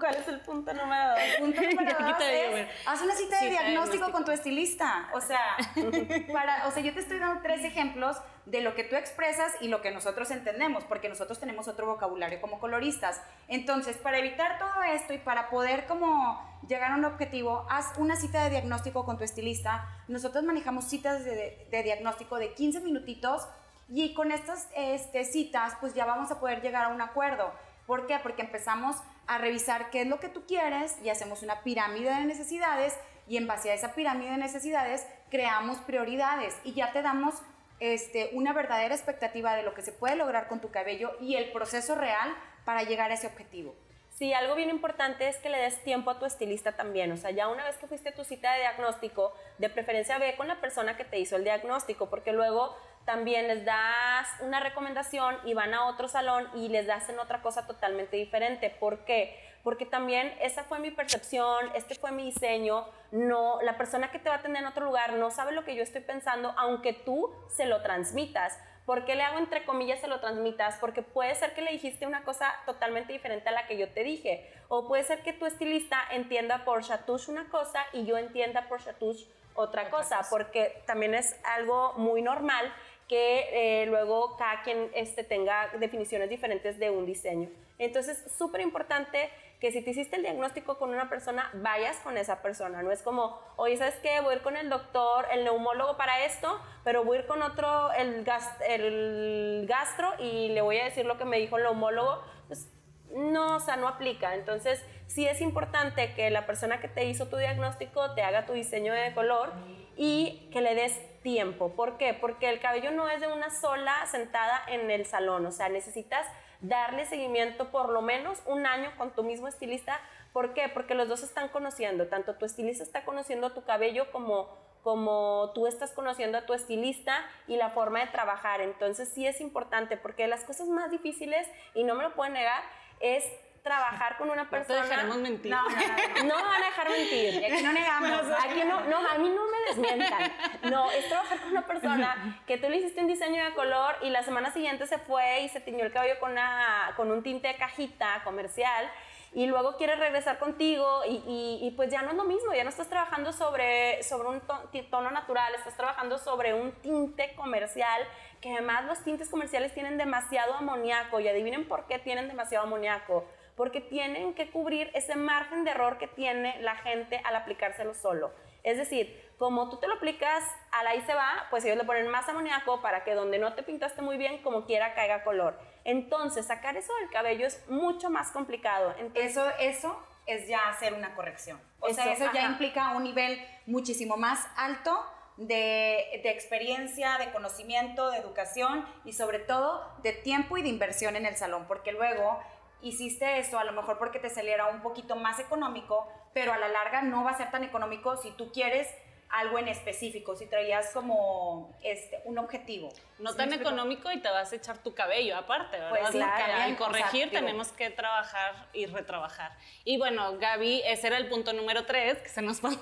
¿Cuál 0.00 0.16
es 0.16 0.26
el 0.28 0.40
punto 0.40 0.72
número 0.72 1.10
dos? 1.10 1.18
Punto 1.38 1.60
número 1.70 1.98
dos 1.98 2.18
de 2.18 2.62
es, 2.62 2.68
haz 2.86 3.02
una 3.02 3.14
cita 3.14 3.36
de 3.36 3.42
Cita 3.42 3.44
de 3.44 3.50
diagnóstico 3.50 3.70
diagnóstico. 3.70 4.12
con 4.12 4.24
tu 4.24 4.32
estilista. 4.32 5.08
O 5.12 5.20
sea, 5.20 5.56
para, 6.32 6.66
o 6.66 6.70
sea, 6.70 6.82
yo 6.82 6.94
te 6.94 7.00
estoy 7.00 7.18
dando 7.18 7.42
tres 7.42 7.62
ejemplos 7.64 8.16
de 8.46 8.62
lo 8.62 8.74
que 8.74 8.84
tú 8.84 8.96
expresas 8.96 9.52
y 9.60 9.68
lo 9.68 9.82
que 9.82 9.90
nosotros 9.90 10.30
entendemos, 10.30 10.84
porque 10.84 11.08
nosotros 11.08 11.38
tenemos 11.38 11.68
otro 11.68 11.86
vocabulario 11.86 12.40
como 12.40 12.58
coloristas. 12.58 13.20
Entonces, 13.46 13.98
para 13.98 14.18
evitar 14.18 14.58
todo 14.58 14.82
esto 14.82 15.12
y 15.12 15.18
para 15.18 15.50
poder 15.50 15.86
como 15.86 16.42
llegar 16.66 16.92
a 16.92 16.96
un 16.96 17.04
objetivo, 17.04 17.66
haz 17.68 17.92
una 17.98 18.16
cita 18.16 18.42
de 18.44 18.50
diagnóstico 18.50 19.04
con 19.04 19.18
tu 19.18 19.24
estilista. 19.24 19.86
Nosotros 20.08 20.42
manejamos 20.42 20.86
citas 20.86 21.24
de, 21.24 21.68
de 21.70 21.82
diagnóstico 21.82 22.38
de 22.38 22.54
15 22.54 22.80
minutitos 22.80 23.46
y 23.92 24.14
con 24.14 24.30
estas 24.30 24.68
este, 24.76 25.24
citas, 25.24 25.74
pues 25.80 25.94
ya 25.94 26.04
vamos 26.04 26.30
a 26.30 26.38
poder 26.38 26.62
llegar 26.62 26.84
a 26.84 26.88
un 26.88 27.00
acuerdo. 27.00 27.52
¿Por 27.86 28.06
qué? 28.06 28.18
Porque 28.22 28.42
empezamos 28.42 28.96
a 29.30 29.38
revisar 29.38 29.90
qué 29.90 30.00
es 30.02 30.08
lo 30.08 30.18
que 30.18 30.28
tú 30.28 30.44
quieres 30.44 30.96
y 31.04 31.08
hacemos 31.08 31.44
una 31.44 31.62
pirámide 31.62 32.10
de 32.10 32.24
necesidades 32.24 32.98
y 33.28 33.36
en 33.36 33.46
base 33.46 33.70
a 33.70 33.74
esa 33.74 33.94
pirámide 33.94 34.32
de 34.32 34.38
necesidades 34.38 35.06
creamos 35.30 35.78
prioridades 35.78 36.58
y 36.64 36.72
ya 36.72 36.92
te 36.92 37.00
damos 37.00 37.36
este, 37.78 38.30
una 38.32 38.52
verdadera 38.52 38.92
expectativa 38.92 39.54
de 39.54 39.62
lo 39.62 39.72
que 39.72 39.82
se 39.82 39.92
puede 39.92 40.16
lograr 40.16 40.48
con 40.48 40.60
tu 40.60 40.72
cabello 40.72 41.12
y 41.20 41.36
el 41.36 41.52
proceso 41.52 41.94
real 41.94 42.34
para 42.64 42.82
llegar 42.82 43.12
a 43.12 43.14
ese 43.14 43.28
objetivo. 43.28 43.72
Sí, 44.20 44.34
algo 44.34 44.54
bien 44.54 44.68
importante 44.68 45.28
es 45.28 45.38
que 45.38 45.48
le 45.48 45.56
des 45.56 45.82
tiempo 45.82 46.10
a 46.10 46.18
tu 46.18 46.26
estilista 46.26 46.72
también. 46.72 47.10
O 47.10 47.16
sea, 47.16 47.30
ya 47.30 47.48
una 47.48 47.64
vez 47.64 47.78
que 47.78 47.86
fuiste 47.86 48.10
a 48.10 48.14
tu 48.14 48.22
cita 48.22 48.52
de 48.52 48.58
diagnóstico, 48.58 49.32
de 49.56 49.70
preferencia 49.70 50.18
ve 50.18 50.36
con 50.36 50.46
la 50.46 50.60
persona 50.60 50.94
que 50.98 51.06
te 51.06 51.18
hizo 51.18 51.36
el 51.36 51.44
diagnóstico, 51.44 52.10
porque 52.10 52.34
luego 52.34 52.76
también 53.06 53.48
les 53.48 53.64
das 53.64 54.28
una 54.40 54.60
recomendación 54.60 55.38
y 55.46 55.54
van 55.54 55.72
a 55.72 55.86
otro 55.86 56.06
salón 56.06 56.50
y 56.54 56.68
les 56.68 56.86
hacen 56.90 57.18
otra 57.18 57.40
cosa 57.40 57.66
totalmente 57.66 58.18
diferente. 58.18 58.68
¿Por 58.78 59.06
qué? 59.06 59.40
Porque 59.64 59.86
también 59.86 60.36
esa 60.42 60.64
fue 60.64 60.80
mi 60.80 60.90
percepción, 60.90 61.70
este 61.74 61.94
fue 61.94 62.12
mi 62.12 62.26
diseño. 62.26 62.86
No, 63.12 63.62
la 63.62 63.78
persona 63.78 64.10
que 64.10 64.18
te 64.18 64.28
va 64.28 64.34
a 64.34 64.38
atender 64.40 64.60
en 64.60 64.68
otro 64.68 64.84
lugar 64.84 65.14
no 65.14 65.30
sabe 65.30 65.52
lo 65.52 65.64
que 65.64 65.74
yo 65.74 65.82
estoy 65.82 66.02
pensando, 66.02 66.52
aunque 66.58 66.92
tú 66.92 67.32
se 67.48 67.64
lo 67.64 67.80
transmitas. 67.80 68.58
¿Por 68.86 69.04
qué 69.04 69.14
le 69.14 69.22
hago 69.22 69.38
entre 69.38 69.64
comillas 69.64 70.00
se 70.00 70.08
lo 70.08 70.20
transmitas? 70.20 70.76
Porque 70.78 71.02
puede 71.02 71.34
ser 71.34 71.54
que 71.54 71.62
le 71.62 71.70
dijiste 71.70 72.06
una 72.06 72.24
cosa 72.24 72.52
totalmente 72.66 73.12
diferente 73.12 73.48
a 73.48 73.52
la 73.52 73.66
que 73.66 73.78
yo 73.78 73.88
te 73.88 74.02
dije. 74.02 74.50
O 74.68 74.88
puede 74.88 75.04
ser 75.04 75.22
que 75.22 75.32
tu 75.32 75.46
estilista 75.46 75.98
entienda 76.10 76.64
por 76.64 76.82
chatouche 76.82 77.30
una 77.30 77.48
cosa 77.48 77.84
y 77.92 78.04
yo 78.04 78.16
entienda 78.18 78.68
por 78.68 78.82
chatouche 78.82 79.26
otra, 79.54 79.90
cosa, 79.90 80.20
porque 80.30 80.82
también 80.86 81.14
es 81.14 81.36
algo 81.44 81.92
muy 81.94 82.22
normal 82.22 82.72
que 83.08 83.82
eh, 83.82 83.86
luego 83.86 84.36
cada 84.36 84.62
quien 84.62 84.90
este, 84.94 85.24
tenga 85.24 85.68
definiciones 85.78 86.30
diferentes 86.30 86.78
de 86.78 86.90
un 86.90 87.04
diseño. 87.04 87.50
Entonces, 87.78 88.24
súper 88.38 88.60
importante 88.60 89.30
que 89.60 89.70
si 89.72 89.82
te 89.82 89.90
hiciste 89.90 90.16
el 90.16 90.22
diagnóstico 90.22 90.78
con 90.78 90.90
una 90.90 91.10
persona, 91.10 91.50
vayas 91.54 91.98
con 91.98 92.16
esa 92.16 92.40
persona. 92.40 92.82
No 92.82 92.90
es 92.90 93.02
como, 93.02 93.38
oye, 93.56 93.76
¿sabes 93.76 93.96
qué? 93.96 94.20
Voy 94.20 94.32
a 94.32 94.36
ir 94.36 94.42
con 94.42 94.56
el 94.56 94.70
doctor, 94.70 95.26
el 95.30 95.44
neumólogo 95.44 95.96
para 95.98 96.24
esto, 96.24 96.60
pero 96.82 97.04
voy 97.04 97.18
a 97.18 97.20
ir 97.20 97.26
con 97.26 97.42
otro, 97.42 97.92
el, 97.92 98.24
gas- 98.24 98.56
el 98.66 99.66
gastro, 99.68 100.14
y 100.18 100.48
le 100.48 100.62
voy 100.62 100.78
a 100.78 100.84
decir 100.84 101.04
lo 101.04 101.18
que 101.18 101.26
me 101.26 101.38
dijo 101.38 101.58
el 101.58 101.64
neumólogo. 101.64 102.22
Pues 102.48 102.72
no, 103.12 103.56
o 103.56 103.60
sea, 103.60 103.76
no 103.76 103.86
aplica. 103.86 104.34
Entonces, 104.34 104.82
sí 105.06 105.26
es 105.26 105.40
importante 105.42 106.14
que 106.14 106.30
la 106.30 106.46
persona 106.46 106.80
que 106.80 106.88
te 106.88 107.04
hizo 107.04 107.28
tu 107.28 107.36
diagnóstico 107.36 108.14
te 108.14 108.22
haga 108.22 108.46
tu 108.46 108.54
diseño 108.54 108.94
de 108.94 109.12
color 109.14 109.52
y 109.96 110.48
que 110.52 110.62
le 110.62 110.74
des 110.74 110.98
tiempo. 111.20 111.74
¿Por 111.76 111.98
qué? 111.98 112.14
Porque 112.14 112.48
el 112.48 112.60
cabello 112.60 112.92
no 112.92 113.08
es 113.10 113.20
de 113.20 113.26
una 113.30 113.50
sola 113.50 114.06
sentada 114.06 114.62
en 114.68 114.90
el 114.90 115.04
salón. 115.04 115.44
O 115.44 115.50
sea, 115.52 115.68
necesitas 115.68 116.26
darle 116.60 117.06
seguimiento 117.06 117.70
por 117.70 117.88
lo 117.88 118.02
menos 118.02 118.42
un 118.46 118.66
año 118.66 118.92
con 118.96 119.10
tu 119.10 119.22
mismo 119.22 119.48
estilista. 119.48 120.00
¿Por 120.32 120.54
qué? 120.54 120.68
Porque 120.68 120.94
los 120.94 121.08
dos 121.08 121.22
están 121.22 121.48
conociendo. 121.48 122.08
Tanto 122.08 122.36
tu 122.36 122.44
estilista 122.44 122.84
está 122.84 123.04
conociendo 123.04 123.52
tu 123.52 123.64
cabello 123.64 124.10
como 124.12 124.48
como 124.82 125.52
tú 125.54 125.66
estás 125.66 125.92
conociendo 125.92 126.38
a 126.38 126.46
tu 126.46 126.54
estilista 126.54 127.24
y 127.46 127.56
la 127.56 127.70
forma 127.70 128.00
de 128.00 128.06
trabajar. 128.06 128.60
Entonces 128.60 129.08
sí 129.08 129.26
es 129.26 129.40
importante 129.40 129.96
porque 129.96 130.26
las 130.26 130.44
cosas 130.44 130.68
más 130.68 130.90
difíciles, 130.90 131.46
y 131.74 131.84
no 131.84 131.94
me 131.94 132.02
lo 132.02 132.14
pueden 132.14 132.32
negar, 132.32 132.62
es 133.00 133.24
trabajar 133.62 134.16
con 134.16 134.28
una 134.30 134.44
No 134.44 134.50
te 134.50 134.56
persona. 134.56 134.82
dejaremos 134.82 135.16
mentir. 135.18 135.50
No, 135.50 135.62
no, 135.62 135.68
no, 135.70 135.78
no. 135.78 136.24
No 136.24 136.36
me 136.36 136.42
van 136.42 136.62
a 136.62 136.66
dejar 136.66 136.88
mentir. 136.90 137.44
Aquí 137.52 137.62
no 137.62 137.72
negamos. 137.72 138.22
Aquí 138.44 138.60
no, 138.66 138.80
no, 138.82 138.96
a 139.08 139.18
mí 139.18 139.28
no 139.28 139.42
me 139.46 139.58
desmientan. 139.68 140.32
No, 140.70 140.90
es 140.90 141.08
trabajar 141.08 141.38
con 141.40 141.50
una 141.52 141.66
persona 141.66 142.40
que 142.46 142.56
tú 142.58 142.68
le 142.68 142.76
hiciste 142.76 143.00
un 143.00 143.06
diseño 143.08 143.44
de 143.44 143.54
color 143.54 143.96
y 144.02 144.10
la 144.10 144.22
semana 144.22 144.50
siguiente 144.52 144.86
se 144.86 144.98
fue 144.98 145.40
y 145.42 145.48
se 145.48 145.60
tiñó 145.60 145.84
el 145.84 145.92
cabello 145.92 146.18
con, 146.20 146.32
una, 146.32 146.92
con 146.96 147.10
un 147.10 147.22
tinte 147.22 147.48
de 147.48 147.56
cajita 147.56 148.22
comercial 148.24 148.90
y 149.32 149.46
luego 149.46 149.76
quiere 149.76 149.94
regresar 149.94 150.38
contigo 150.40 151.02
y, 151.06 151.22
y- 151.24 151.58
y 151.64 151.70
pues 151.76 151.88
ya 151.88 152.02
no 152.02 152.10
es 152.10 152.16
lo 152.16 152.24
mismo, 152.24 152.52
ya 152.52 152.64
no 152.64 152.70
estás 152.70 152.88
trabajando 152.88 153.32
sobre, 153.32 154.02
sobre 154.02 154.28
un 154.28 154.42
tono 154.90 155.10
natural, 155.12 155.54
estás 155.54 155.76
trabajando 155.76 156.18
sobre 156.18 156.52
un 156.52 156.72
tinte 156.82 157.32
comercial, 157.36 158.02
que 158.40 158.50
además 158.52 158.86
los 158.86 159.04
tintes 159.04 159.28
comerciales 159.30 159.72
tienen 159.72 159.98
demasiado 159.98 160.54
amoníaco 160.54 161.20
y 161.20 161.28
adivinen 161.28 161.68
por 161.68 161.86
qué 161.86 162.00
tienen 162.00 162.26
demasiado 162.26 162.64
amoníaco 162.66 163.24
porque 163.60 163.82
tienen 163.82 164.32
que 164.32 164.50
cubrir 164.50 164.90
ese 164.94 165.16
margen 165.16 165.64
de 165.64 165.72
error 165.72 165.98
que 165.98 166.06
tiene 166.06 166.62
la 166.62 166.76
gente 166.76 167.20
al 167.26 167.36
aplicárselo 167.36 167.92
solo. 167.92 168.32
Es 168.62 168.78
decir, 168.78 169.30
como 169.38 169.68
tú 169.68 169.76
te 169.76 169.86
lo 169.86 169.96
aplicas 169.96 170.42
al 170.72 170.86
ahí 170.86 171.02
se 171.02 171.12
va, 171.12 171.46
pues 171.50 171.66
ellos 171.66 171.76
le 171.76 171.84
ponen 171.84 172.08
más 172.08 172.26
amoníaco 172.26 172.80
para 172.80 173.04
que 173.04 173.14
donde 173.14 173.38
no 173.38 173.52
te 173.52 173.62
pintaste 173.62 174.00
muy 174.00 174.16
bien, 174.16 174.42
como 174.42 174.64
quiera 174.64 174.94
caiga 174.94 175.24
color. 175.24 175.60
Entonces, 175.84 176.46
sacar 176.46 176.78
eso 176.78 176.90
del 177.00 177.10
cabello 177.10 177.46
es 177.46 177.62
mucho 177.68 178.08
más 178.08 178.30
complicado. 178.30 178.94
Entonces, 178.98 179.32
Eso, 179.32 179.46
eso 179.58 180.06
es 180.24 180.48
ya 180.48 180.66
hacer 180.70 180.94
una 180.94 181.14
corrección. 181.14 181.60
O 181.80 181.92
sea, 181.92 182.10
Eso, 182.10 182.24
eso 182.24 182.32
ya 182.32 182.44
implica 182.46 182.92
un 182.96 183.04
nivel 183.04 183.46
muchísimo 183.66 184.16
más 184.16 184.48
alto 184.56 185.04
de, 185.36 186.18
de 186.22 186.30
experiencia, 186.30 187.18
de 187.18 187.30
conocimiento, 187.30 188.10
de 188.10 188.16
educación 188.16 188.86
y 189.04 189.12
sobre 189.12 189.38
todo 189.38 189.86
de 190.02 190.14
tiempo 190.14 190.56
y 190.56 190.62
de 190.62 190.68
inversión 190.68 191.14
en 191.14 191.26
el 191.26 191.36
salón, 191.36 191.66
porque 191.68 191.92
luego 191.92 192.40
hiciste 192.82 193.38
eso 193.38 193.58
a 193.58 193.64
lo 193.64 193.72
mejor 193.72 193.98
porque 193.98 194.18
te 194.18 194.30
saliera 194.30 194.66
un 194.66 194.82
poquito 194.82 195.16
más 195.16 195.38
económico, 195.38 196.08
pero 196.32 196.52
a 196.52 196.58
la 196.58 196.68
larga 196.68 197.02
no 197.02 197.24
va 197.24 197.30
a 197.30 197.36
ser 197.36 197.50
tan 197.50 197.64
económico 197.64 198.16
si 198.16 198.30
tú 198.32 198.52
quieres 198.52 198.88
algo 199.30 199.58
en 199.58 199.68
específico, 199.68 200.34
si 200.34 200.46
traías 200.46 200.90
como 200.90 201.76
este, 201.82 202.20
un 202.24 202.38
objetivo. 202.38 202.88
No 203.18 203.30
¿Sí 203.30 203.36
tan 203.36 203.52
económico 203.52 204.10
y 204.10 204.18
te 204.20 204.28
vas 204.28 204.52
a 204.52 204.56
echar 204.56 204.78
tu 204.78 204.94
cabello 204.94 205.36
aparte, 205.36 205.76
¿verdad? 205.78 205.90
Pues 205.90 206.10
claro, 206.10 206.52
al 206.54 206.62
o 206.62 206.66
sea, 206.66 206.76
corregir 206.76 207.30
tenemos 207.30 207.68
que 207.68 207.90
trabajar 207.90 208.66
y 208.72 208.86
retrabajar. 208.86 209.52
Y 209.84 209.98
bueno, 209.98 210.36
Gaby, 210.38 210.82
ese 210.84 211.06
era 211.06 211.16
el 211.16 211.28
punto 211.28 211.52
número 211.52 211.86
tres 211.86 212.18
que 212.22 212.28
se 212.28 212.42
nos 212.42 212.60
pasó. 212.60 212.80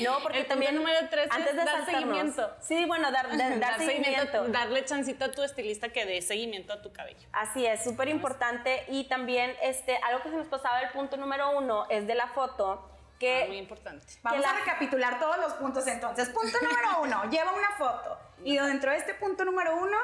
no, 0.00 0.18
porque 0.22 0.40
el 0.40 0.46
también 0.46 0.76
punto 0.76 0.88
número 0.88 1.08
tres 1.10 1.28
antes 1.30 1.50
es 1.50 1.56
de 1.56 1.64
dar 1.64 1.84
seguimiento. 1.84 2.50
Sí, 2.60 2.84
bueno, 2.86 3.10
dar, 3.10 3.28
dar- 3.36 3.58
dar 3.58 3.78
seguimiento. 3.78 4.48
darle 4.48 4.84
chancito 4.84 5.24
a 5.24 5.32
tu 5.32 5.42
estilista 5.42 5.88
que 5.88 6.04
dé 6.06 6.22
seguimiento 6.22 6.72
a 6.72 6.82
tu 6.82 6.92
cabello. 6.92 7.26
Así 7.32 7.66
es, 7.66 7.82
súper 7.82 8.08
importante. 8.08 8.84
Y 8.88 9.04
también 9.04 9.56
este, 9.62 9.96
algo 10.06 10.22
que 10.22 10.30
se 10.30 10.36
nos 10.36 10.46
pasaba 10.46 10.80
el 10.80 10.90
punto 10.90 11.16
número 11.16 11.56
uno 11.58 11.86
es 11.90 12.06
de 12.06 12.14
la 12.14 12.28
foto, 12.28 12.88
que 13.20 13.44
Ah, 13.44 13.46
muy 13.46 13.58
importante. 13.58 14.04
Vamos 14.22 14.40
que 14.40 14.46
a 14.48 14.52
la- 14.52 14.58
recapitular 14.58 15.20
todos 15.20 15.36
los 15.38 15.52
puntos 15.52 15.86
entonces. 15.86 16.28
Punto 16.30 16.58
número 16.62 17.02
uno, 17.02 17.30
lleva 17.30 17.52
una 17.52 17.70
foto. 17.78 18.18
Y 18.42 18.56
dentro 18.56 18.90
de 18.90 18.96
este 18.96 19.14
punto 19.14 19.44
número 19.44 19.76
uno, 19.76 19.96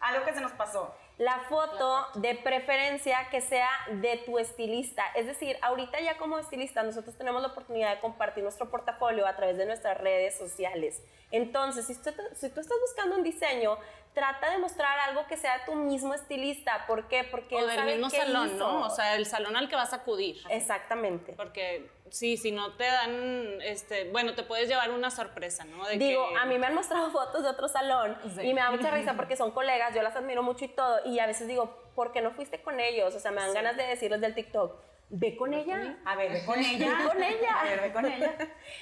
algo 0.00 0.24
que 0.24 0.32
se 0.34 0.40
nos 0.40 0.52
pasó. 0.52 0.94
La 1.18 1.40
foto, 1.50 2.06
de 2.14 2.34
preferencia 2.34 3.28
que 3.30 3.42
sea 3.42 3.68
de 3.90 4.16
tu 4.24 4.38
estilista. 4.38 5.04
Es 5.14 5.26
decir, 5.26 5.58
ahorita 5.60 6.00
ya 6.00 6.16
como 6.16 6.38
estilista 6.38 6.82
nosotros 6.82 7.14
tenemos 7.18 7.42
la 7.42 7.48
oportunidad 7.48 7.94
de 7.94 8.00
compartir 8.00 8.42
nuestro 8.42 8.70
portafolio 8.70 9.26
a 9.26 9.36
través 9.36 9.58
de 9.58 9.66
nuestras 9.66 9.98
redes 9.98 10.38
sociales. 10.38 11.02
Entonces, 11.30 11.86
si 11.86 11.94
tú, 11.94 12.10
si 12.34 12.48
tú 12.48 12.60
estás 12.60 12.78
buscando 12.80 13.16
un 13.16 13.22
diseño, 13.22 13.76
trata 14.14 14.50
de 14.50 14.56
mostrar 14.58 14.98
algo 15.00 15.26
que 15.26 15.36
sea 15.36 15.62
tu 15.66 15.74
mismo 15.74 16.14
estilista. 16.14 16.86
¿Por 16.86 17.06
qué? 17.08 17.22
Porque 17.24 17.54
o 17.54 17.66
del 17.66 17.84
mismo 17.84 18.08
salón, 18.08 18.56
¿no? 18.58 18.86
O 18.86 18.90
sea, 18.90 19.16
el 19.16 19.26
salón 19.26 19.56
al 19.56 19.68
que 19.68 19.76
vas 19.76 19.92
a 19.92 19.96
acudir. 19.96 20.38
Exactamente. 20.48 21.34
Porque 21.34 21.90
sí, 22.10 22.36
si 22.36 22.52
no 22.52 22.74
te 22.74 22.84
dan, 22.84 23.60
este, 23.62 24.10
bueno, 24.10 24.34
te 24.34 24.42
puedes 24.42 24.68
llevar 24.68 24.90
una 24.90 25.10
sorpresa, 25.10 25.64
¿no? 25.64 25.88
Digo, 25.88 26.26
a 26.36 26.44
mí 26.46 26.58
me 26.58 26.66
han 26.66 26.74
mostrado 26.74 27.10
fotos 27.12 27.42
de 27.42 27.48
otro 27.48 27.68
salón 27.68 28.16
y 28.42 28.52
me 28.52 28.60
da 28.60 28.70
mucha 28.70 28.90
risa 28.90 29.14
porque 29.16 29.36
son 29.36 29.50
colegas, 29.52 29.94
yo 29.94 30.02
las 30.02 30.16
admiro 30.16 30.42
mucho 30.42 30.64
y 30.64 30.68
todo, 30.68 31.00
y 31.06 31.18
a 31.18 31.26
veces 31.26 31.48
digo, 31.48 31.74
¿por 31.94 32.12
qué 32.12 32.20
no 32.20 32.32
fuiste 32.32 32.60
con 32.60 32.80
ellos? 32.80 33.14
O 33.14 33.20
sea, 33.20 33.30
me 33.30 33.40
dan 33.40 33.54
ganas 33.54 33.76
de 33.76 33.84
decirles 33.84 34.20
del 34.20 34.34
TikTok 34.34 34.90
ve 35.10 35.36
con 35.36 35.52
ella. 35.52 35.98
A 36.04 36.16
ver, 36.16 36.32
ve 36.32 36.44
con 36.44 36.58
ella. 36.58 36.98
Ve 36.98 37.08
con 37.08 37.22
ella. 37.22 37.54
A 37.60 37.64
ver, 37.64 37.80
ve 37.80 37.92
con 37.92 38.06
ella. 38.12 38.34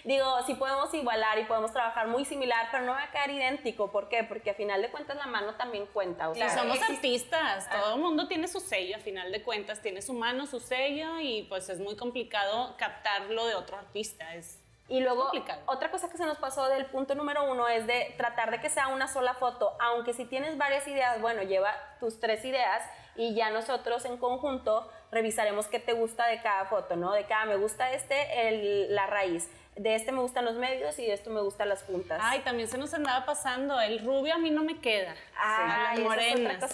Digo, 0.04 0.42
sí 0.46 0.54
podemos 0.54 0.92
igualar 0.94 1.38
y 1.38 1.44
podemos 1.44 1.72
trabajar 1.72 2.06
muy 2.08 2.24
similar, 2.24 2.68
pero 2.70 2.84
no 2.84 2.92
va 2.92 3.04
a 3.04 3.10
quedar 3.10 3.30
idéntico. 3.30 3.90
¿Por 3.90 4.08
qué? 4.08 4.24
Porque 4.24 4.50
a 4.50 4.54
final 4.54 4.82
de 4.82 4.90
cuentas 4.90 5.16
la 5.16 5.26
mano 5.26 5.54
también 5.54 5.86
cuenta. 5.86 6.28
O 6.28 6.34
sea, 6.34 6.50
somos 6.50 6.80
artistas, 6.82 7.66
ah. 7.70 7.80
todo 7.80 7.94
el 7.94 8.00
mundo 8.00 8.28
tiene 8.28 8.46
su 8.46 8.60
sello, 8.60 8.96
a 8.96 9.00
final 9.00 9.32
de 9.32 9.42
cuentas 9.42 9.80
tiene 9.80 10.02
su 10.02 10.12
mano, 10.12 10.46
su 10.46 10.60
sello 10.60 11.18
y 11.20 11.44
pues 11.48 11.68
es 11.68 11.80
muy 11.80 11.96
complicado 11.96 12.76
captarlo 12.76 13.46
de 13.46 13.54
otro 13.54 13.76
artista. 13.76 14.34
Es 14.34 14.57
y 14.88 15.00
luego, 15.00 15.30
otra 15.66 15.90
cosa 15.90 16.08
que 16.08 16.16
se 16.16 16.24
nos 16.24 16.38
pasó 16.38 16.66
del 16.68 16.86
punto 16.86 17.14
número 17.14 17.44
uno 17.50 17.68
es 17.68 17.86
de 17.86 18.14
tratar 18.16 18.50
de 18.50 18.58
que 18.58 18.70
sea 18.70 18.88
una 18.88 19.06
sola 19.06 19.34
foto, 19.34 19.76
aunque 19.80 20.14
si 20.14 20.24
tienes 20.24 20.56
varias 20.56 20.88
ideas, 20.88 21.20
bueno, 21.20 21.42
lleva 21.42 21.74
tus 22.00 22.18
tres 22.20 22.42
ideas 22.46 22.82
y 23.14 23.34
ya 23.34 23.50
nosotros 23.50 24.06
en 24.06 24.16
conjunto 24.16 24.90
revisaremos 25.12 25.66
qué 25.66 25.78
te 25.78 25.92
gusta 25.92 26.26
de 26.26 26.40
cada 26.40 26.64
foto, 26.66 26.96
¿no? 26.96 27.12
De 27.12 27.24
cada 27.24 27.44
me 27.44 27.56
gusta 27.56 27.92
este, 27.92 28.48
el, 28.48 28.94
la 28.94 29.06
raíz. 29.06 29.50
De 29.76 29.94
este 29.94 30.10
me 30.10 30.20
gustan 30.20 30.44
los 30.44 30.54
medios 30.54 30.98
y 30.98 31.06
de 31.06 31.12
esto 31.12 31.30
me 31.30 31.40
gustan 31.40 31.68
las 31.68 31.82
puntas. 31.82 32.18
Ay, 32.22 32.40
también 32.40 32.68
se 32.68 32.78
nos 32.78 32.92
andaba 32.94 33.26
pasando. 33.26 33.80
El 33.80 34.04
rubio 34.04 34.34
a 34.34 34.38
mí 34.38 34.50
no 34.50 34.64
me 34.64 34.80
queda. 34.80 35.14
Ah, 35.36 35.92
las 35.94 36.00
morenas. 36.00 36.64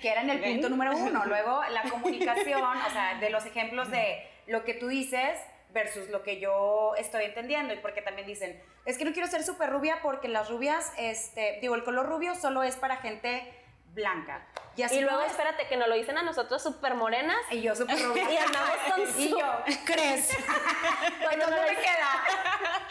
que 0.00 0.08
era 0.08 0.20
en 0.20 0.30
el 0.30 0.40
punto 0.40 0.68
número 0.68 0.96
uno. 0.96 1.24
Luego, 1.24 1.62
la 1.70 1.82
comunicación, 1.90 2.62
o 2.62 2.90
sea, 2.90 3.18
de 3.18 3.30
los 3.30 3.44
ejemplos 3.46 3.90
de 3.90 4.22
lo 4.46 4.64
que 4.64 4.74
tú 4.74 4.86
dices 4.86 5.40
versus 5.74 6.08
lo 6.08 6.22
que 6.22 6.40
yo 6.40 6.94
estoy 6.96 7.24
entendiendo. 7.24 7.74
Y 7.74 7.78
porque 7.78 8.00
también 8.00 8.26
dicen, 8.26 8.58
es 8.86 8.96
que 8.96 9.04
no 9.04 9.12
quiero 9.12 9.28
ser 9.28 9.42
súper 9.42 9.70
rubia 9.70 9.98
porque 10.02 10.28
las 10.28 10.48
rubias, 10.48 10.92
este, 10.96 11.58
digo, 11.60 11.74
el 11.74 11.84
color 11.84 12.06
rubio 12.06 12.34
solo 12.34 12.62
es 12.62 12.76
para 12.76 12.96
gente 12.96 13.52
blanca. 13.94 14.42
Y, 14.76 15.00
luego, 15.00 15.22
espérate, 15.22 15.68
que 15.68 15.76
nos 15.76 15.88
lo 15.88 15.94
dicen 15.94 16.18
a 16.18 16.22
nosotros 16.22 16.60
súper 16.60 16.94
morenas. 16.94 17.38
Y 17.52 17.62
yo 17.62 17.76
súper 17.76 17.96
rubia. 18.02 18.32
y 18.32 18.36
andamos 18.36 18.76
con 18.88 19.20
Y 19.20 19.28
yo, 19.30 19.62
¿crees? 19.84 20.36
Cuando 21.22 21.46
no 21.46 21.62
me 21.62 21.76
queda. 21.76 22.24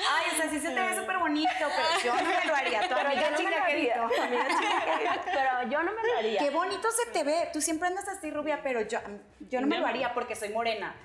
Ay, 0.10 0.26
o 0.32 0.36
sea, 0.38 0.50
sí 0.50 0.60
se 0.60 0.70
te 0.70 0.82
ve 0.82 0.96
súper 0.96 1.18
bonito, 1.18 1.50
pero 1.60 1.88
yo 2.04 2.16
no 2.16 2.30
me 2.30 2.46
lo 2.46 2.56
haría. 2.56 2.82
pero 2.88 3.14
yo 3.14 3.32
no 3.32 3.38
me 3.38 3.52
lo 3.52 3.64
haría. 3.64 3.96
pero 5.26 5.70
yo 5.70 5.84
no 5.84 5.92
me 5.92 6.04
lo 6.04 6.18
haría. 6.18 6.40
Qué 6.40 6.50
bonito 6.52 6.88
se 6.92 7.12
te 7.12 7.24
ve. 7.24 7.50
Tú 7.52 7.60
siempre 7.60 7.90
andas 7.90 8.08
así 8.08 8.32
rubia, 8.32 8.62
pero 8.64 8.82
yo, 8.82 9.00
yo 9.50 9.60
no 9.60 9.68
me 9.68 9.78
lo 9.78 9.86
haría 9.86 10.14
porque 10.14 10.38
soy 10.38 10.50
morena. 10.50 10.96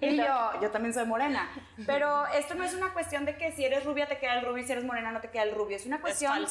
y 0.00 0.16
yo, 0.16 0.60
yo 0.62 0.70
también 0.70 0.94
soy 0.94 1.06
morena. 1.06 1.50
Pero 1.86 2.26
esto 2.28 2.54
no 2.54 2.62
es 2.62 2.74
una 2.74 2.92
cuestión 2.92 3.24
de 3.24 3.36
que 3.36 3.50
si 3.50 3.64
eres 3.64 3.84
rubia 3.84 4.06
te 4.06 4.18
queda 4.18 4.38
el 4.38 4.46
rubio 4.46 4.62
y 4.62 4.66
si 4.66 4.72
eres 4.72 4.84
morena 4.84 5.10
no 5.10 5.20
te 5.20 5.30
queda 5.30 5.42
el 5.42 5.54
rubio. 5.54 5.76
Es 5.76 5.86
una 5.86 6.00
cuestión 6.00 6.46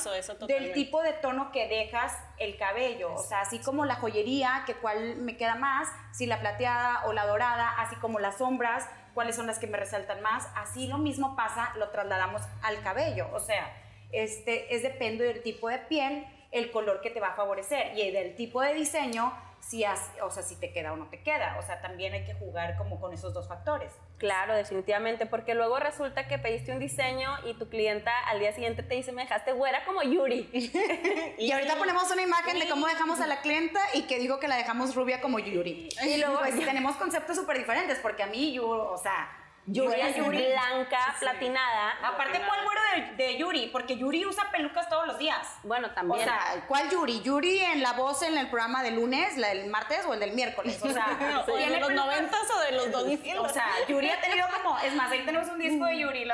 del 0.48 0.74
tipo 0.74 1.02
de 1.02 1.14
tono 1.14 1.52
que 1.54 1.70
dejas 1.70 2.18
el 2.40 2.58
cabello. 2.58 2.73
O 3.16 3.24
sea, 3.24 3.42
así 3.42 3.60
como 3.60 3.86
la 3.86 3.96
joyería, 3.96 4.64
que 4.66 4.76
cuál 4.76 5.18
me 5.18 5.38
queda 5.38 5.56
más, 5.56 5.90
si 6.12 6.26
la 6.26 6.40
plateada 6.40 7.06
o 7.06 7.14
la 7.14 7.26
dorada, 7.26 7.70
así 7.80 7.96
como 7.98 8.20
las 8.20 8.38
sombras, 8.38 8.88
cuáles 9.14 9.36
son 9.36 9.48
las 9.48 9.60
que 9.60 9.68
me 9.68 9.78
resaltan 9.78 10.22
más. 10.22 10.48
Así 10.56 10.88
lo 10.88 10.98
mismo 10.98 11.36
pasa, 11.36 11.72
lo 11.78 11.90
trasladamos 11.90 12.42
al 12.62 12.82
cabello. 12.82 13.28
O 13.34 13.40
sea, 13.40 13.72
este 14.12 14.76
es 14.76 14.84
depende 14.84 15.26
del 15.26 15.42
tipo 15.42 15.70
de 15.70 15.80
piel, 15.80 16.26
el 16.52 16.72
color 16.72 17.02
que 17.02 17.10
te 17.10 17.20
va 17.20 17.30
a 17.30 17.36
favorecer 17.36 17.98
y 17.98 18.12
del 18.12 18.36
tipo 18.36 18.62
de 18.62 18.74
diseño 18.74 19.34
si, 19.68 19.84
o 20.22 20.30
sea, 20.30 20.44
si 20.44 20.56
te 20.56 20.72
queda 20.72 20.94
o 20.94 20.98
no 20.98 21.08
te 21.10 21.22
queda. 21.22 21.58
O 21.60 21.62
sea, 21.62 21.82
también 21.82 22.14
hay 22.14 22.26
que 22.26 22.34
jugar 22.34 22.78
como 22.78 23.00
con 23.00 23.14
esos 23.14 23.34
dos 23.34 23.48
factores. 23.48 23.92
Claro, 24.18 24.56
definitivamente, 24.56 25.26
porque 25.26 25.54
luego 25.54 25.80
resulta 25.80 26.28
que 26.28 26.38
pediste 26.38 26.72
un 26.72 26.80
diseño 26.80 27.30
y 27.46 27.54
tu 27.56 27.70
clienta 27.70 28.12
al 28.28 28.40
día 28.40 28.54
siguiente 28.54 28.84
te 28.84 28.96
dice, 28.96 29.12
me 29.12 29.24
dejaste 29.24 29.54
güera 29.54 29.86
como 29.86 30.04
Yuri. 30.04 30.50
y 31.38 31.52
ahorita 31.52 31.76
ponemos 31.78 32.10
una 32.12 32.22
imagen 32.22 32.60
de 32.60 32.70
cómo 32.70 32.88
dejamos 32.88 33.20
a 33.22 33.28
la 33.28 33.42
clienta 33.42 33.80
y 33.94 34.04
que 34.04 34.20
digo 34.20 34.40
que 34.40 34.48
la 34.48 34.56
dejamos 34.56 34.96
rubia 34.96 35.22
como 35.22 35.40
Yuri. 35.40 35.90
Y 36.04 36.18
luego 36.18 36.40
pues 36.40 36.56
tenemos 36.60 36.96
conceptos 36.98 37.36
súper 37.36 37.58
diferentes, 37.58 38.00
porque 38.00 38.24
a 38.24 38.28
mí, 38.28 38.54
yo, 38.54 38.68
o 38.68 38.98
sea, 38.98 39.43
Yuri 39.66 40.02
es 40.02 40.18
Yuri 40.18 40.46
blanca, 40.52 41.16
platinada. 41.20 41.92
Aparte, 42.04 42.42
¿cuál 42.46 42.64
güero 42.64 42.82
de, 43.16 43.38
Yuri? 43.38 43.68
Porque 43.68 43.96
Yuri 43.96 44.26
usa 44.26 44.52
pelucas 44.52 44.90
todos 44.90 45.08
los 45.08 45.18
días. 45.18 45.60
Bueno, 45.64 45.92
también. 45.92 46.22
O 46.22 46.24
sea, 46.24 46.66
¿cuál 46.68 46.90
Yuri? 46.90 47.22
¿Yuri 47.22 47.60
en 47.60 47.82
la 47.82 47.94
voz 47.94 48.24
en 48.24 48.38
el 48.38 48.50
programa 48.50 48.84
de 48.84 48.92
lunes, 48.92 49.38
la 49.38 49.50
del 49.50 49.70
martes 49.70 50.06
o 50.06 50.14
el 50.14 50.20
del 50.20 50.34
miércoles? 50.34 50.80
O 50.82 50.90
sea, 50.90 51.08
de 51.48 51.80
los 51.80 51.92
noventas 51.92 52.50
o 52.52 52.60
de 52.60 52.72
los 52.74 52.92
dos 52.92 53.06
O 53.40 53.50
sea, 53.50 53.68
Yuri 53.88 54.10
ha 54.10 54.20
tenido 54.20 54.48
como, 54.56 54.78
es 54.80 54.94
más, 54.96 55.10
ahí 55.12 55.24
tenemos 55.26 55.48
un 55.48 55.60
disco 55.60 55.86
de 55.86 56.00
Yuri. 56.00 56.24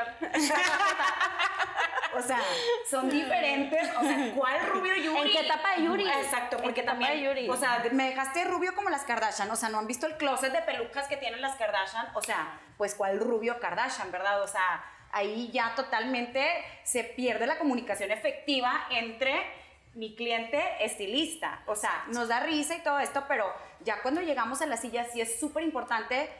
o 2.14 2.22
sea, 2.22 2.40
son 2.88 3.08
diferentes. 3.08 3.88
O 3.96 4.02
sea, 4.02 4.32
¿cuál 4.34 4.66
rubio 4.66 4.94
Yuri? 4.96 5.20
¿En 5.20 5.28
qué 5.28 5.40
etapa 5.46 5.76
de 5.76 5.84
Yuri? 5.84 6.08
Exacto, 6.08 6.58
porque 6.62 6.82
también, 6.82 7.12
de 7.12 7.22
Yuri? 7.22 7.48
o 7.48 7.56
sea, 7.56 7.82
me 7.92 8.08
dejaste 8.10 8.44
rubio 8.44 8.74
como 8.74 8.90
las 8.90 9.04
Kardashian. 9.04 9.50
O 9.50 9.56
sea, 9.56 9.68
¿no 9.68 9.78
han 9.78 9.86
visto 9.86 10.06
el 10.06 10.16
closet 10.16 10.52
de 10.52 10.62
pelucas 10.62 11.08
que 11.08 11.16
tienen 11.16 11.40
las 11.40 11.56
Kardashian? 11.56 12.08
O 12.14 12.22
sea, 12.22 12.60
pues 12.76 12.94
cuál 12.94 13.20
rubio 13.20 13.58
Kardashian, 13.60 14.10
¿verdad? 14.10 14.42
O 14.42 14.48
sea, 14.48 14.84
ahí 15.12 15.50
ya 15.52 15.74
totalmente 15.74 16.46
se 16.84 17.04
pierde 17.04 17.46
la 17.46 17.58
comunicación 17.58 18.10
efectiva 18.10 18.86
entre 18.90 19.60
mi 19.94 20.14
cliente 20.14 20.62
estilista. 20.80 21.62
O 21.66 21.74
sea, 21.74 22.04
nos 22.08 22.28
da 22.28 22.40
risa 22.40 22.76
y 22.76 22.80
todo 22.80 22.98
esto, 23.00 23.24
pero 23.26 23.52
ya 23.80 24.02
cuando 24.02 24.20
llegamos 24.20 24.62
a 24.62 24.66
la 24.66 24.76
silla 24.76 25.04
sí 25.12 25.20
es 25.20 25.40
súper 25.40 25.64
importante 25.64 26.30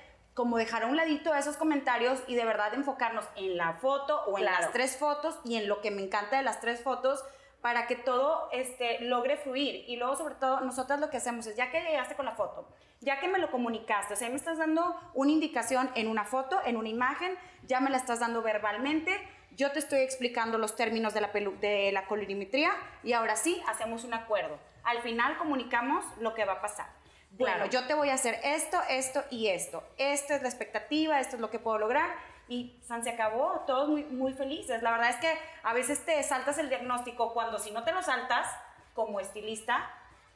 como 0.41 0.57
dejar 0.57 0.85
a 0.85 0.87
un 0.87 0.97
ladito 0.97 1.35
esos 1.35 1.59
comentarios 1.59 2.23
y 2.27 2.35
de 2.35 2.47
verdad 2.47 2.73
enfocarnos 2.73 3.27
en 3.37 3.59
la 3.59 3.75
foto 3.75 4.23
o 4.25 4.39
en 4.39 4.47
las 4.47 4.73
tres 4.73 4.97
fotos 4.97 5.39
y 5.45 5.57
en 5.57 5.69
lo 5.69 5.83
que 5.83 5.91
me 5.91 6.01
encanta 6.01 6.39
de 6.39 6.43
las 6.43 6.63
tres 6.63 6.83
fotos 6.83 7.23
para 7.61 7.87
que 7.87 7.95
todo 7.95 8.49
este, 8.51 9.03
logre 9.03 9.37
fluir. 9.37 9.85
Y 9.87 9.97
luego, 9.97 10.17
sobre 10.17 10.37
todo, 10.37 10.61
nosotros 10.61 10.99
lo 10.99 11.11
que 11.11 11.19
hacemos 11.19 11.47
es, 11.47 11.57
ya 11.57 11.71
que 11.71 11.83
llegaste 11.83 12.15
con 12.15 12.25
la 12.25 12.33
foto, 12.33 12.67
ya 13.01 13.21
que 13.21 13.29
me 13.29 13.39
lo 13.39 13.51
comunicaste, 13.51 14.15
o 14.15 14.17
sea, 14.17 14.31
me 14.31 14.37
estás 14.37 14.57
dando 14.57 14.99
una 15.13 15.31
indicación 15.31 15.91
en 15.95 16.09
una 16.09 16.25
foto, 16.25 16.59
en 16.65 16.79
una 16.79 16.89
imagen, 16.89 17.37
ya 17.67 17.81
me 17.81 17.91
la 17.91 17.99
estás 17.99 18.21
dando 18.21 18.41
verbalmente, 18.41 19.21
yo 19.57 19.73
te 19.73 19.79
estoy 19.79 19.99
explicando 19.99 20.57
los 20.57 20.75
términos 20.75 21.13
de 21.13 21.21
la, 21.21 21.29
de 21.29 21.93
la 21.93 22.07
colorimetría 22.07 22.73
y 23.03 23.13
ahora 23.13 23.37
sí, 23.37 23.63
hacemos 23.69 24.05
un 24.05 24.15
acuerdo. 24.15 24.59
Al 24.85 25.03
final 25.03 25.37
comunicamos 25.37 26.03
lo 26.19 26.33
que 26.33 26.47
va 26.47 26.55
a 26.55 26.61
pasar. 26.63 27.00
Bueno, 27.41 27.67
yo 27.67 27.87
te 27.87 27.95
voy 27.95 28.11
a 28.11 28.15
hacer 28.15 28.39
esto, 28.45 28.79
esto 28.91 29.25
y 29.31 29.49
esto. 29.49 29.83
Esto 29.97 30.35
es 30.35 30.43
la 30.43 30.49
expectativa, 30.49 31.19
esto 31.21 31.37
es 31.37 31.41
lo 31.41 31.51
que 31.51 31.59
puedo 31.59 31.79
lograr 31.79 32.11
y 32.49 32.77
San 32.87 33.03
se 33.03 33.11
acabó, 33.11 33.65
todos 33.67 33.89
muy, 33.89 34.05
muy 34.05 34.35
felices. 34.35 34.83
La 34.83 34.91
verdad 34.91 35.11
es 35.11 35.17
que 35.17 35.33
a 35.63 35.73
veces 35.73 36.05
te 36.05 36.23
saltas 36.23 36.59
el 36.59 36.69
diagnóstico 36.69 37.33
cuando 37.33 37.59
si 37.59 37.71
no 37.71 37.83
te 37.85 37.93
lo 37.93 38.03
saltas 38.03 38.47
como 38.95 39.21
estilista, 39.21 39.89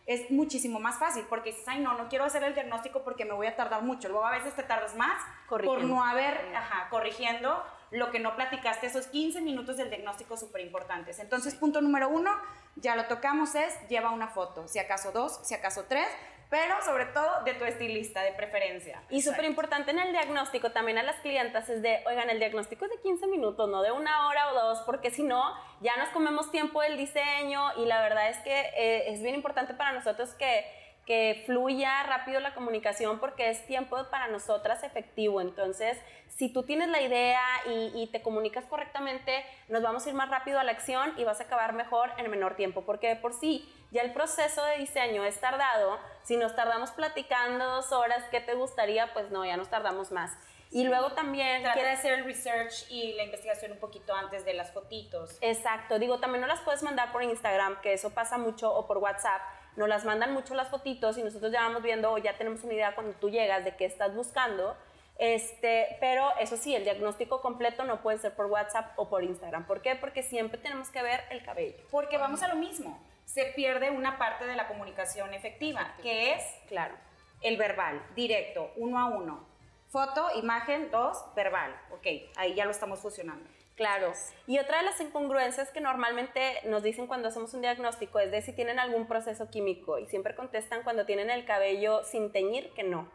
es 0.07 0.31
muchísimo 0.31 0.81
más 0.81 0.99
fácil 0.99 1.25
porque 1.29 1.51
dices, 1.51 1.67
ay, 1.67 1.81
no, 1.81 1.99
no 1.99 2.09
quiero 2.09 2.25
hacer 2.25 2.45
el 2.45 2.55
diagnóstico 2.55 3.03
porque 3.03 3.25
me 3.25 3.33
voy 3.33 3.49
a 3.49 3.57
tardar 3.57 3.83
mucho. 3.83 4.09
Luego 4.09 4.25
a 4.25 4.31
veces 4.31 4.55
te 4.55 4.63
tardas 4.63 4.95
más 4.95 5.21
por 5.49 5.83
no 5.85 6.05
haber, 6.05 6.55
ajá, 6.55 6.89
corrigiendo 6.89 7.63
lo 7.91 8.11
que 8.11 8.19
no 8.19 8.35
platicaste, 8.35 8.87
esos 8.87 9.07
15 9.07 9.41
minutos 9.41 9.77
del 9.77 9.89
diagnóstico 9.89 10.37
súper 10.37 10.63
importantes. 10.63 11.19
Entonces, 11.19 11.55
punto 11.55 11.81
número 11.81 12.09
uno, 12.09 12.31
ya 12.77 12.97
lo 12.97 13.07
tocamos, 13.07 13.55
es 13.55 13.73
lleva 13.89 14.11
una 14.11 14.29
foto, 14.29 14.67
si 14.67 14.79
acaso 14.79 15.13
dos, 15.13 15.41
si 15.43 15.55
acaso 15.55 15.85
tres, 15.89 16.09
pero 16.51 16.83
sobre 16.83 17.07
todo 17.07 17.43
de 17.45 17.55
tu 17.55 17.65
estilista 17.65 18.23
de 18.23 18.33
preferencia. 18.33 19.03
Y 19.11 19.23
súper 19.23 19.45
importante 19.45 19.91
en 19.91 19.99
el 19.99 20.13
diagnóstico 20.13 20.73
también 20.73 20.99
a 20.99 21.03
las 21.03 21.17
clientas 21.21 21.69
es 21.69 21.83
de, 21.83 22.03
oigan, 22.07 22.31
el 22.31 22.39
diagnóstico 22.39 22.85
es 22.85 22.91
de 22.91 23.01
15 23.01 23.27
minutos, 23.27 23.69
no 23.69 23.83
de 23.83 23.93
una 23.93 24.29
hora 24.29 24.53
o 24.53 24.55
dos, 24.55 24.83
porque 24.87 25.11
si 25.11 25.23
no, 25.23 25.55
ya 25.81 25.97
nos 25.97 26.09
comemos 26.11 26.51
tiempo 26.51 26.83
del 26.83 26.97
diseño 26.97 27.61
y 27.77 27.87
la 27.87 28.03
verdad 28.03 28.29
es 28.31 28.39
que 28.39 28.61
eh, 28.77 29.13
es 29.13 29.23
bien 29.23 29.35
importante 29.35 29.75
para 29.75 29.93
nosotros 29.93 30.31
que 30.35 30.84
que 31.07 31.43
fluya 31.47 32.03
rápido 32.05 32.41
la 32.41 32.55
comunicación 32.55 33.19
porque 33.19 33.51
es 33.51 33.67
tiempo 33.67 33.97
para 34.11 34.29
nosotras 34.29 34.83
efectivo. 34.83 35.41
Entonces, 35.41 35.99
si 36.29 36.53
tú 36.53 36.63
tienes 36.63 36.89
la 36.89 37.01
idea 37.01 37.43
y, 37.67 38.09
te 38.11 38.23
comunicas 38.23 38.65
correctamente, 38.67 39.45
nos 39.69 39.83
vamos 39.83 40.07
a 40.07 40.09
ir 40.09 40.15
más 40.15 40.31
rápido 40.31 40.59
a 40.59 40.65
la 40.65 40.73
acción 40.73 41.13
y 41.17 41.25
vas 41.25 41.41
a 41.41 41.45
acabar 41.45 41.75
mejor 41.75 42.11
en 42.17 42.31
menor 42.31 42.57
tiempo. 42.57 42.83
Porque 42.83 43.17
por 43.17 43.35
sí, 43.35 43.69
ya 43.91 44.03
el 44.03 44.13
proceso 44.13 44.65
de 44.65 44.79
diseño 44.79 45.25
es 45.25 45.41
tardado. 45.41 45.99
Si 46.23 46.37
nos 46.37 46.57
tardamos 46.57 46.91
platicando 46.93 47.65
dos 47.67 47.93
horas, 47.93 48.25
¿qué 48.31 48.41
te 48.41 48.55
gustaría? 48.55 49.13
Pues 49.13 49.31
no, 49.31 49.45
ya 49.45 49.57
nos 49.57 49.69
tardamos 49.69 50.11
más. 50.11 50.33
Y 50.71 50.83
luego 50.83 51.13
también... 51.13 51.63
quiere 51.73 51.91
hacer 51.91 52.15
el 52.15 52.25
research 52.25 52.91
y 52.91 53.13
la 53.13 53.23
investigación 53.23 53.71
un 53.71 53.79
poquito 53.79 54.13
antes 54.13 54.45
de 54.45 54.55
las 54.55 54.73
fotitos. 54.73 55.39
Exacto. 55.41 56.01
Digo, 56.01 56.19
también 56.19 56.41
no 56.41 56.49
las 56.49 56.61
puedes 56.63 56.83
mandar 56.83 57.13
por 57.13 57.23
Instagram, 57.23 57.81
que 57.81 57.93
eso 57.93 58.11
pasa 58.11 58.39
mucho, 58.39 58.75
o 58.75 58.85
por 58.89 58.99
WhatsApp 58.99 59.41
nos 59.77 59.89
las 59.89 60.05
mandan 60.05 60.33
mucho 60.33 60.55
las 60.55 60.69
fotitos 60.69 61.19
y 61.19 61.23
nosotros 61.23 61.51
ya 61.53 61.63
vamos 61.63 61.83
viendo 61.83 62.13
o 62.13 62.19
ya 62.19 62.37
tenemos 62.37 62.63
una 62.65 62.75
idea 62.75 62.95
cuando 62.95 63.13
tú 63.15 63.31
llegas 63.31 63.65
de 63.65 63.77
qué 63.77 63.85
estás 63.85 64.15
buscando. 64.15 64.77
Este, 65.19 65.97
pero 66.01 66.29
eso 66.41 66.57
sí, 66.57 66.75
el 66.75 66.85
diagnóstico 66.85 67.41
completo 67.41 67.85
no 67.85 68.03
puede 68.03 68.19
ser 68.19 68.35
por 68.35 68.47
WhatsApp 68.47 68.93
o 68.97 69.09
por 69.09 69.23
Instagram. 69.23 69.67
¿Por 69.67 69.81
qué? 69.81 69.95
Porque 69.95 70.23
siempre 70.23 70.59
tenemos 70.59 70.91
que 70.91 71.03
ver 71.03 71.21
el 71.31 71.45
cabello. 71.45 71.77
Porque 71.91 72.19
vamos 72.19 72.43
a 72.43 72.49
lo 72.49 72.57
mismo. 72.57 73.01
Se 73.25 73.47
pierde 73.47 73.91
una 73.91 74.19
parte 74.19 74.45
de 74.47 74.57
la 74.57 74.69
comunicación 74.69 75.33
efectiva, 75.33 75.95
que 76.03 76.35
es, 76.35 76.43
Claro. 76.69 76.95
el 77.43 77.57
verbal, 77.57 78.03
directo, 78.15 78.73
uno 78.77 78.99
a 78.99 79.07
uno. 79.07 79.47
Foto, 79.89 80.29
imagen, 80.35 80.91
dos, 80.91 81.25
verbal. 81.37 81.75
Ok, 81.93 82.07
ahí 82.37 82.55
ya 82.55 82.65
lo 82.65 82.73
estamos 82.73 82.99
fusionando. 82.99 83.49
Claro. 83.77 84.13
Y 84.47 84.59
otra 84.59 84.79
de 84.79 84.85
las 84.85 85.01
incongruencias 85.01 85.71
que 85.71 85.81
normalmente 85.81 86.61
nos 86.65 86.83
dicen 86.83 87.07
cuando 87.07 87.29
hacemos 87.29 87.55
un 87.55 87.61
diagnóstico 87.61 88.21
es 88.21 88.31
de 88.31 88.41
si 88.41 88.53
tienen 88.53 88.79
algún 88.79 89.07
proceso 89.07 89.51
químico 89.51 89.99
y 89.99 90.07
siempre 90.07 90.35
contestan 90.35 90.83
cuando 90.83 91.07
tienen 91.07 91.31
el 91.31 91.45
cabello 91.45 92.05
sin 92.05 92.31
teñir 92.31 92.71
que 92.75 92.85
no. 92.85 93.09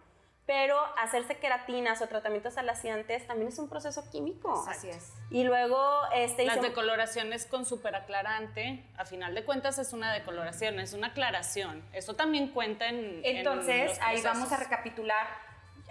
Pero 0.45 0.79
hacerse 0.97 1.37
queratinas 1.37 2.01
o 2.01 2.07
tratamientos 2.07 2.57
alaciantes 2.57 3.27
también 3.27 3.49
es 3.49 3.59
un 3.59 3.69
proceso 3.69 4.09
químico. 4.09 4.65
Así 4.67 4.89
es. 4.89 5.13
Y 5.29 5.43
luego 5.43 5.79
este 6.11 6.43
Las 6.43 6.59
decoloraciones 6.59 7.45
con 7.45 7.65
superaclarante, 7.67 8.83
a 8.97 9.05
final 9.05 9.35
de 9.35 9.45
cuentas 9.45 9.77
es 9.77 9.93
una 9.93 10.11
decoloración, 10.11 10.79
es 10.79 10.93
una 10.93 11.07
aclaración. 11.07 11.87
Eso 11.93 12.15
también 12.15 12.47
cuenta 12.47 12.87
en. 12.87 13.21
en 13.23 13.37
Entonces, 13.37 13.89
los 13.89 13.99
ahí 14.01 14.21
vamos 14.23 14.51
a 14.51 14.57
recapitular. 14.57 15.27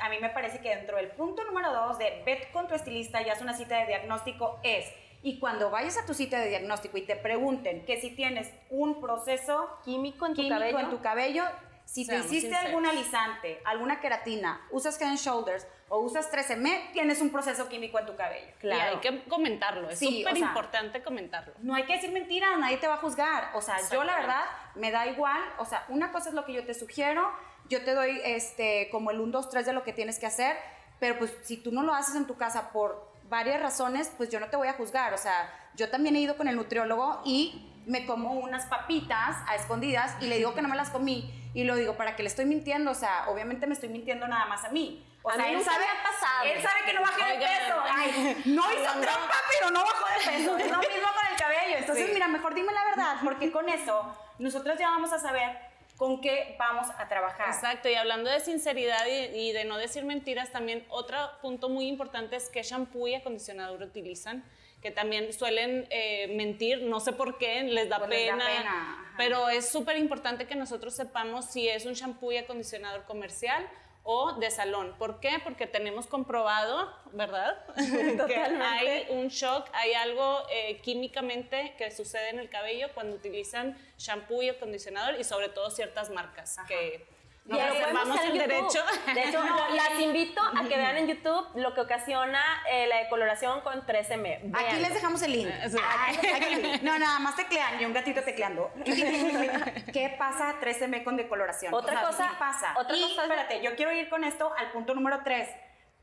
A 0.01 0.09
mí 0.09 0.17
me 0.21 0.31
parece 0.31 0.61
que 0.61 0.75
dentro 0.75 0.97
del 0.97 1.09
punto 1.09 1.45
número 1.45 1.73
dos 1.73 1.99
de 1.99 2.23
vete 2.25 2.51
con 2.53 2.69
tu 2.69 2.75
estilista 2.75 3.23
y 3.23 3.31
haz 3.31 3.41
una 3.41 3.55
cita 3.55 3.79
de 3.79 3.87
diagnóstico 3.87 4.61
es, 4.63 4.87
y 5.23 5.39
cuando 5.39 5.71
vayas 5.71 5.99
a 5.99 6.07
tu 6.07 6.15
cita 6.15 6.39
de 6.39 6.49
diagnóstico 6.49 6.97
y 6.97 7.03
te 7.03 7.17
pregunten 7.17 7.85
que 7.85 8.01
si 8.01 8.11
tienes 8.11 8.53
un 8.71 9.01
proceso 9.01 9.69
químico 9.85 10.27
en 10.27 10.35
tu 10.35 10.43
químico 10.43 10.59
cabello. 10.59 10.79
en 10.79 10.91
tu 10.91 11.01
cabello, 11.01 11.45
si 11.85 12.07
te 12.07 12.17
hiciste 12.19 12.41
sinceros. 12.41 12.67
algún 12.67 12.87
alisante, 12.87 13.61
alguna 13.65 14.01
queratina, 14.01 14.61
usas 14.71 15.01
Head 15.01 15.09
and 15.09 15.19
Shoulders 15.19 15.67
o 15.89 16.01
usas 16.01 16.31
13M, 16.31 16.93
tienes 16.93 17.21
un 17.23 17.31
proceso 17.31 17.67
químico 17.69 17.99
en 17.99 18.07
tu 18.07 18.15
cabello. 18.15 18.53
Claro. 18.61 18.79
Y 18.79 18.95
hay 18.95 19.01
que 19.01 19.25
comentarlo, 19.25 19.89
es 19.89 19.99
Sí, 19.99 20.07
o 20.07 20.29
súper 20.29 20.37
sea, 20.37 20.47
importante 20.49 21.03
comentarlo. 21.03 21.55
No 21.61 21.75
hay 21.75 21.85
que 21.85 21.95
decir 21.95 22.13
mentiras, 22.13 22.59
nadie 22.59 22.77
te 22.77 22.87
va 22.87 22.95
a 22.95 22.99
juzgar. 22.99 23.51
O 23.55 23.63
sea, 23.63 23.77
yo 23.91 24.05
la 24.05 24.17
verdad 24.17 24.45
me 24.75 24.91
da 24.91 25.07
igual. 25.07 25.43
O 25.59 25.65
sea, 25.65 25.87
una 25.89 26.13
cosa 26.13 26.29
es 26.29 26.35
lo 26.35 26.45
que 26.45 26.53
yo 26.53 26.65
te 26.65 26.75
sugiero, 26.75 27.33
yo 27.69 27.85
te 27.85 27.95
doy 27.95 28.21
este 28.25 28.89
como 28.91 29.11
el 29.11 29.21
1, 29.21 29.31
2, 29.33 29.51
3 29.51 29.67
de 29.67 29.73
lo 29.73 29.85
que 29.85 29.93
tienes 29.93 30.19
que 30.19 30.27
hacer, 30.27 30.57
pero 31.01 31.19
pues 31.19 31.33
si 31.45 31.57
tú 31.57 31.71
no 31.73 31.83
lo 31.83 31.95
haces 31.95 32.15
en 32.17 32.27
tu 32.27 32.37
casa 32.37 32.71
por 32.73 33.09
varias 33.25 33.61
razones, 33.61 34.11
pues 34.17 34.31
yo 34.31 34.41
no 34.41 34.49
te 34.49 34.57
voy 34.57 34.69
a 34.69 34.73
juzgar. 34.73 35.13
O 35.15 35.19
sea, 35.19 35.53
yo 35.75 35.91
también 35.91 36.17
he 36.17 36.21
ido 36.21 36.37
con 36.37 36.49
el 36.49 36.57
nutriólogo 36.57 37.21
y 37.25 37.71
me 37.87 38.05
como 38.07 38.33
unas 38.33 38.67
papitas 38.67 39.37
a 39.47 39.55
escondidas 39.55 40.15
y 40.21 40.27
le 40.27 40.37
digo 40.37 40.55
que 40.55 40.63
no 40.63 40.69
me 40.69 40.77
las 40.77 40.91
comí 40.91 41.33
y 41.55 41.65
lo 41.65 41.75
digo 41.77 41.97
para 41.97 42.17
que 42.17 42.23
le 42.23 42.29
estoy 42.29 42.45
mintiendo. 42.47 42.91
O 42.91 42.95
sea, 42.95 43.29
obviamente 43.29 43.67
me 43.67 43.75
estoy 43.75 43.89
mintiendo 43.91 44.27
nada 44.29 44.47
más 44.47 44.65
a 44.65 44.71
mí. 44.71 45.05
O 45.23 45.31
A 45.31 45.35
sea, 45.35 45.45
mí 45.47 45.55
él 45.55 45.63
sabe, 45.65 45.85
ha 45.85 46.03
pasado. 46.03 46.45
él 46.45 46.63
sabe 46.63 46.81
que 46.87 46.93
no 46.95 47.03
bajé 47.03 47.33
de 47.33 47.39
peso. 47.39 47.75
Ay, 47.91 48.43
no 48.47 48.73
hizo 48.73 49.01
trampa, 49.01 49.35
pero 49.59 49.71
no 49.73 49.81
bajó 49.83 50.05
de 50.07 50.31
peso. 50.31 50.57
Es 50.57 50.71
lo 50.71 50.79
mismo 50.79 51.09
con 51.15 51.27
el 51.33 51.37
cabello. 51.39 51.77
Entonces, 51.79 52.07
Sí. 52.07 52.11
mira, 52.15 52.29
mejor 52.29 52.55
dime 52.55 52.73
la 52.73 52.85
verdad, 52.85 53.17
porque 53.25 53.51
con 53.53 53.69
eso 53.69 54.17
nosotros 54.39 54.79
ya 54.79 54.89
vamos 54.91 55.13
a 55.13 55.19
saber 55.19 55.59
con 55.99 56.21
qué 56.21 56.55
vamos 56.59 56.87
a 56.97 57.09
trabajar. 57.09 57.49
Exacto, 57.49 57.89
y 57.89 57.95
hablando 57.95 58.31
de 58.31 58.39
sinceridad 58.39 59.05
y, 59.07 59.37
y 59.37 59.53
de 59.53 59.65
no 59.65 59.77
decir 59.77 60.05
mentiras, 60.05 60.53
también 60.53 60.87
otro 60.89 61.19
punto 61.43 61.69
muy 61.69 61.89
importante 61.89 62.37
es 62.37 62.49
qué 62.49 62.63
shampoo 62.63 63.09
y 63.09 63.17
acondicionador 63.17 63.83
utilizan, 63.83 64.45
que 64.81 64.93
también 64.93 65.33
suelen 65.33 65.89
eh, 65.91 66.33
mentir, 66.37 66.83
no 66.83 67.01
sé 67.01 67.13
por 67.13 67.37
qué, 67.37 67.65
les 67.65 67.89
da 67.89 67.99
Pues 67.99 68.11
les 68.11 68.29
da 68.29 68.33
pena, 68.39 68.47
pena, 68.47 69.15
pero 69.17 69.49
es 69.49 69.69
súper 69.69 69.99
importante 69.99 70.47
que 70.47 70.55
nosotros 70.55 70.95
sepamos 70.95 71.47
si 71.47 71.69
es 71.69 71.85
un 71.85 71.95
shampoo 71.95 72.31
y 72.31 72.37
acondicionador 72.37 73.05
comercial 73.05 73.69
o 74.11 74.33
de 74.33 74.51
salón. 74.51 74.95
¿Por 74.99 75.21
qué? 75.21 75.39
Porque 75.45 75.67
tenemos 75.67 76.07
comprobado, 76.07 76.91
¿verdad? 77.13 77.63
que 78.27 78.37
hay 78.37 79.07
un 79.11 79.29
shock, 79.29 79.69
hay 79.75 79.93
algo 79.93 80.41
eh, 80.51 80.81
químicamente 80.81 81.75
que 81.77 81.91
sucede 81.91 82.31
en 82.31 82.39
el 82.39 82.49
cabello 82.49 82.89
cuando 82.95 83.15
utilizan 83.15 83.77
shampoo 83.99 84.41
y 84.41 84.49
acondicionador 84.49 85.21
y 85.21 85.25
sobre 85.25 85.51
todo 85.51 85.71
ciertas 85.71 86.09
marcas 86.09 86.57
que 86.67 87.07
Y 87.07 87.18
no 87.49 88.05
buscar 88.07 88.25
el 88.27 88.33
en 88.33 88.39
derecho. 88.39 88.65
YouTube. 88.69 89.15
De 89.15 89.25
hecho, 89.29 89.43
No, 89.45 89.69
las 89.75 90.01
invito 90.01 90.41
a 90.43 90.63
que 90.69 90.77
vean 90.77 90.97
en 90.99 91.07
YouTube 91.09 91.49
lo 91.57 91.75
que 91.75 91.81
ocasiona 91.81 92.43
eh, 92.71 92.87
la 92.87 92.99
decoloración 92.99 93.61
con 93.63 93.85
13M. 93.87 94.53
Aquí 94.55 94.77
les 94.81 94.95
dejamos 94.95 95.23
el 95.23 95.33
link. 95.33 95.49
Sí. 95.71 95.77
Aquí- 96.09 96.27
aquí- 96.27 96.81
no, 96.83 96.99
nada 96.99 97.19
más 97.19 97.37
teclean 97.37 97.81
y 97.81 97.85
un 97.85 97.93
gatito 97.93 98.23
tecleando. 98.23 98.71
¿Qué 98.85 100.15
pasa 100.19 100.55
13M 100.61 101.05
con 101.05 101.17
decoloración? 101.17 101.73
Otra 101.75 102.03
cosa- 102.03 102.29
¿qué 102.33 102.37
pasa? 102.39 102.75
otra 102.77 102.97
y, 102.97 103.01
cosa 103.03 103.15
es- 103.25 103.31
espérate, 103.31 103.63
yo 103.63 103.75
quiero 103.77 103.93
ir 103.93 104.09
con 104.09 104.25
esto 104.25 104.53
al 104.57 104.71
punto 104.73 104.95
número 104.95 105.21
3, 105.25 105.49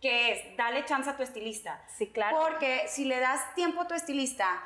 que 0.02 0.32
es 0.32 0.58
dale 0.58 0.86
chance 0.86 1.10
a 1.10 1.16
tu 1.18 1.24
estilista. 1.24 1.84
Sí, 1.98 2.08
claro. 2.12 2.38
Porque 2.40 2.88
si 2.88 3.06
le 3.06 3.20
das 3.20 3.54
tiempo 3.56 3.82
a 3.82 3.88
tu 3.88 3.94
estilista, 3.94 4.62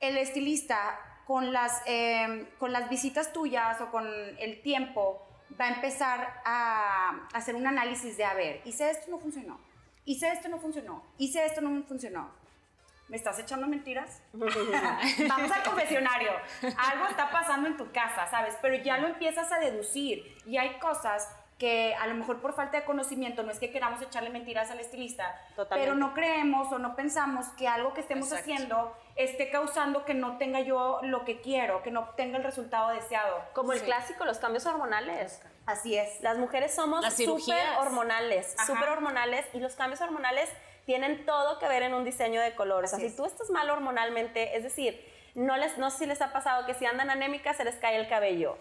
el 0.00 0.16
estilista 0.18 0.98
con 1.26 1.52
las, 1.52 1.82
eh, 1.86 2.48
con 2.58 2.72
las 2.72 2.88
visitas 2.90 3.32
tuyas 3.32 3.80
o 3.80 3.90
con 3.90 4.06
el 4.38 4.60
tiempo 4.62 5.23
va 5.60 5.66
a 5.66 5.74
empezar 5.74 6.42
a 6.44 7.26
hacer 7.32 7.54
un 7.54 7.66
análisis 7.66 8.16
de, 8.16 8.24
a 8.24 8.34
ver, 8.34 8.60
hice 8.64 8.90
esto, 8.90 9.10
no 9.10 9.18
funcionó, 9.18 9.58
hice 10.04 10.28
esto, 10.28 10.48
no 10.48 10.58
funcionó, 10.58 11.04
hice 11.18 11.44
esto, 11.44 11.60
no 11.60 11.82
funcionó. 11.84 12.30
¿Me 13.08 13.18
estás 13.18 13.38
echando 13.38 13.66
mentiras? 13.66 14.22
Vamos 14.32 15.52
al 15.52 15.62
confesionario. 15.62 16.30
Algo 16.62 17.06
está 17.06 17.30
pasando 17.30 17.68
en 17.68 17.76
tu 17.76 17.92
casa, 17.92 18.26
¿sabes? 18.28 18.56
Pero 18.62 18.82
ya 18.82 18.96
lo 18.96 19.08
empiezas 19.08 19.52
a 19.52 19.58
deducir 19.58 20.24
y 20.46 20.56
hay 20.56 20.78
cosas 20.78 21.28
que 21.58 21.94
a 21.94 22.06
lo 22.06 22.14
mejor 22.14 22.40
por 22.40 22.54
falta 22.54 22.78
de 22.78 22.84
conocimiento 22.84 23.42
no 23.42 23.50
es 23.52 23.58
que 23.58 23.70
queramos 23.70 24.00
echarle 24.00 24.30
mentiras 24.30 24.70
al 24.70 24.80
estilista, 24.80 25.38
Totalmente. 25.54 25.84
pero 25.84 25.94
no 25.94 26.14
creemos 26.14 26.72
o 26.72 26.78
no 26.78 26.96
pensamos 26.96 27.46
que 27.50 27.68
algo 27.68 27.92
que 27.92 28.00
estemos 28.00 28.32
Exacto. 28.32 28.52
haciendo 28.52 28.96
esté 29.16 29.50
causando 29.50 30.04
que 30.04 30.14
no 30.14 30.38
tenga 30.38 30.60
yo 30.60 31.00
lo 31.02 31.24
que 31.24 31.40
quiero, 31.40 31.82
que 31.82 31.90
no 31.90 32.00
obtenga 32.00 32.38
el 32.38 32.44
resultado 32.44 32.90
deseado. 32.90 33.42
Como 33.52 33.72
el 33.72 33.82
clásico, 33.82 34.24
los 34.24 34.38
cambios 34.38 34.66
hormonales. 34.66 35.40
Así 35.66 35.96
es. 35.96 36.20
Las 36.20 36.38
mujeres 36.38 36.74
somos 36.74 37.04
súper 37.14 37.64
hormonales, 37.78 38.54
súper 38.66 38.88
hormonales 38.90 39.46
y 39.52 39.60
los 39.60 39.74
cambios 39.74 40.00
hormonales 40.00 40.50
tienen 40.84 41.24
todo 41.24 41.58
que 41.58 41.68
ver 41.68 41.82
en 41.82 41.94
un 41.94 42.04
diseño 42.04 42.40
de 42.40 42.54
color. 42.54 42.84
O 42.84 42.86
sea, 42.86 42.98
si 42.98 43.14
tú 43.14 43.24
estás 43.24 43.50
mal 43.50 43.70
hormonalmente, 43.70 44.56
es 44.56 44.62
decir, 44.62 45.00
no, 45.34 45.56
les, 45.56 45.78
no 45.78 45.90
sé 45.90 45.98
si 45.98 46.06
les 46.06 46.20
ha 46.20 46.32
pasado 46.32 46.66
que 46.66 46.74
si 46.74 46.84
andan 46.84 47.10
anémicas 47.10 47.56
se 47.56 47.64
les 47.64 47.76
cae 47.76 47.96
el 47.96 48.08
cabello. 48.08 48.58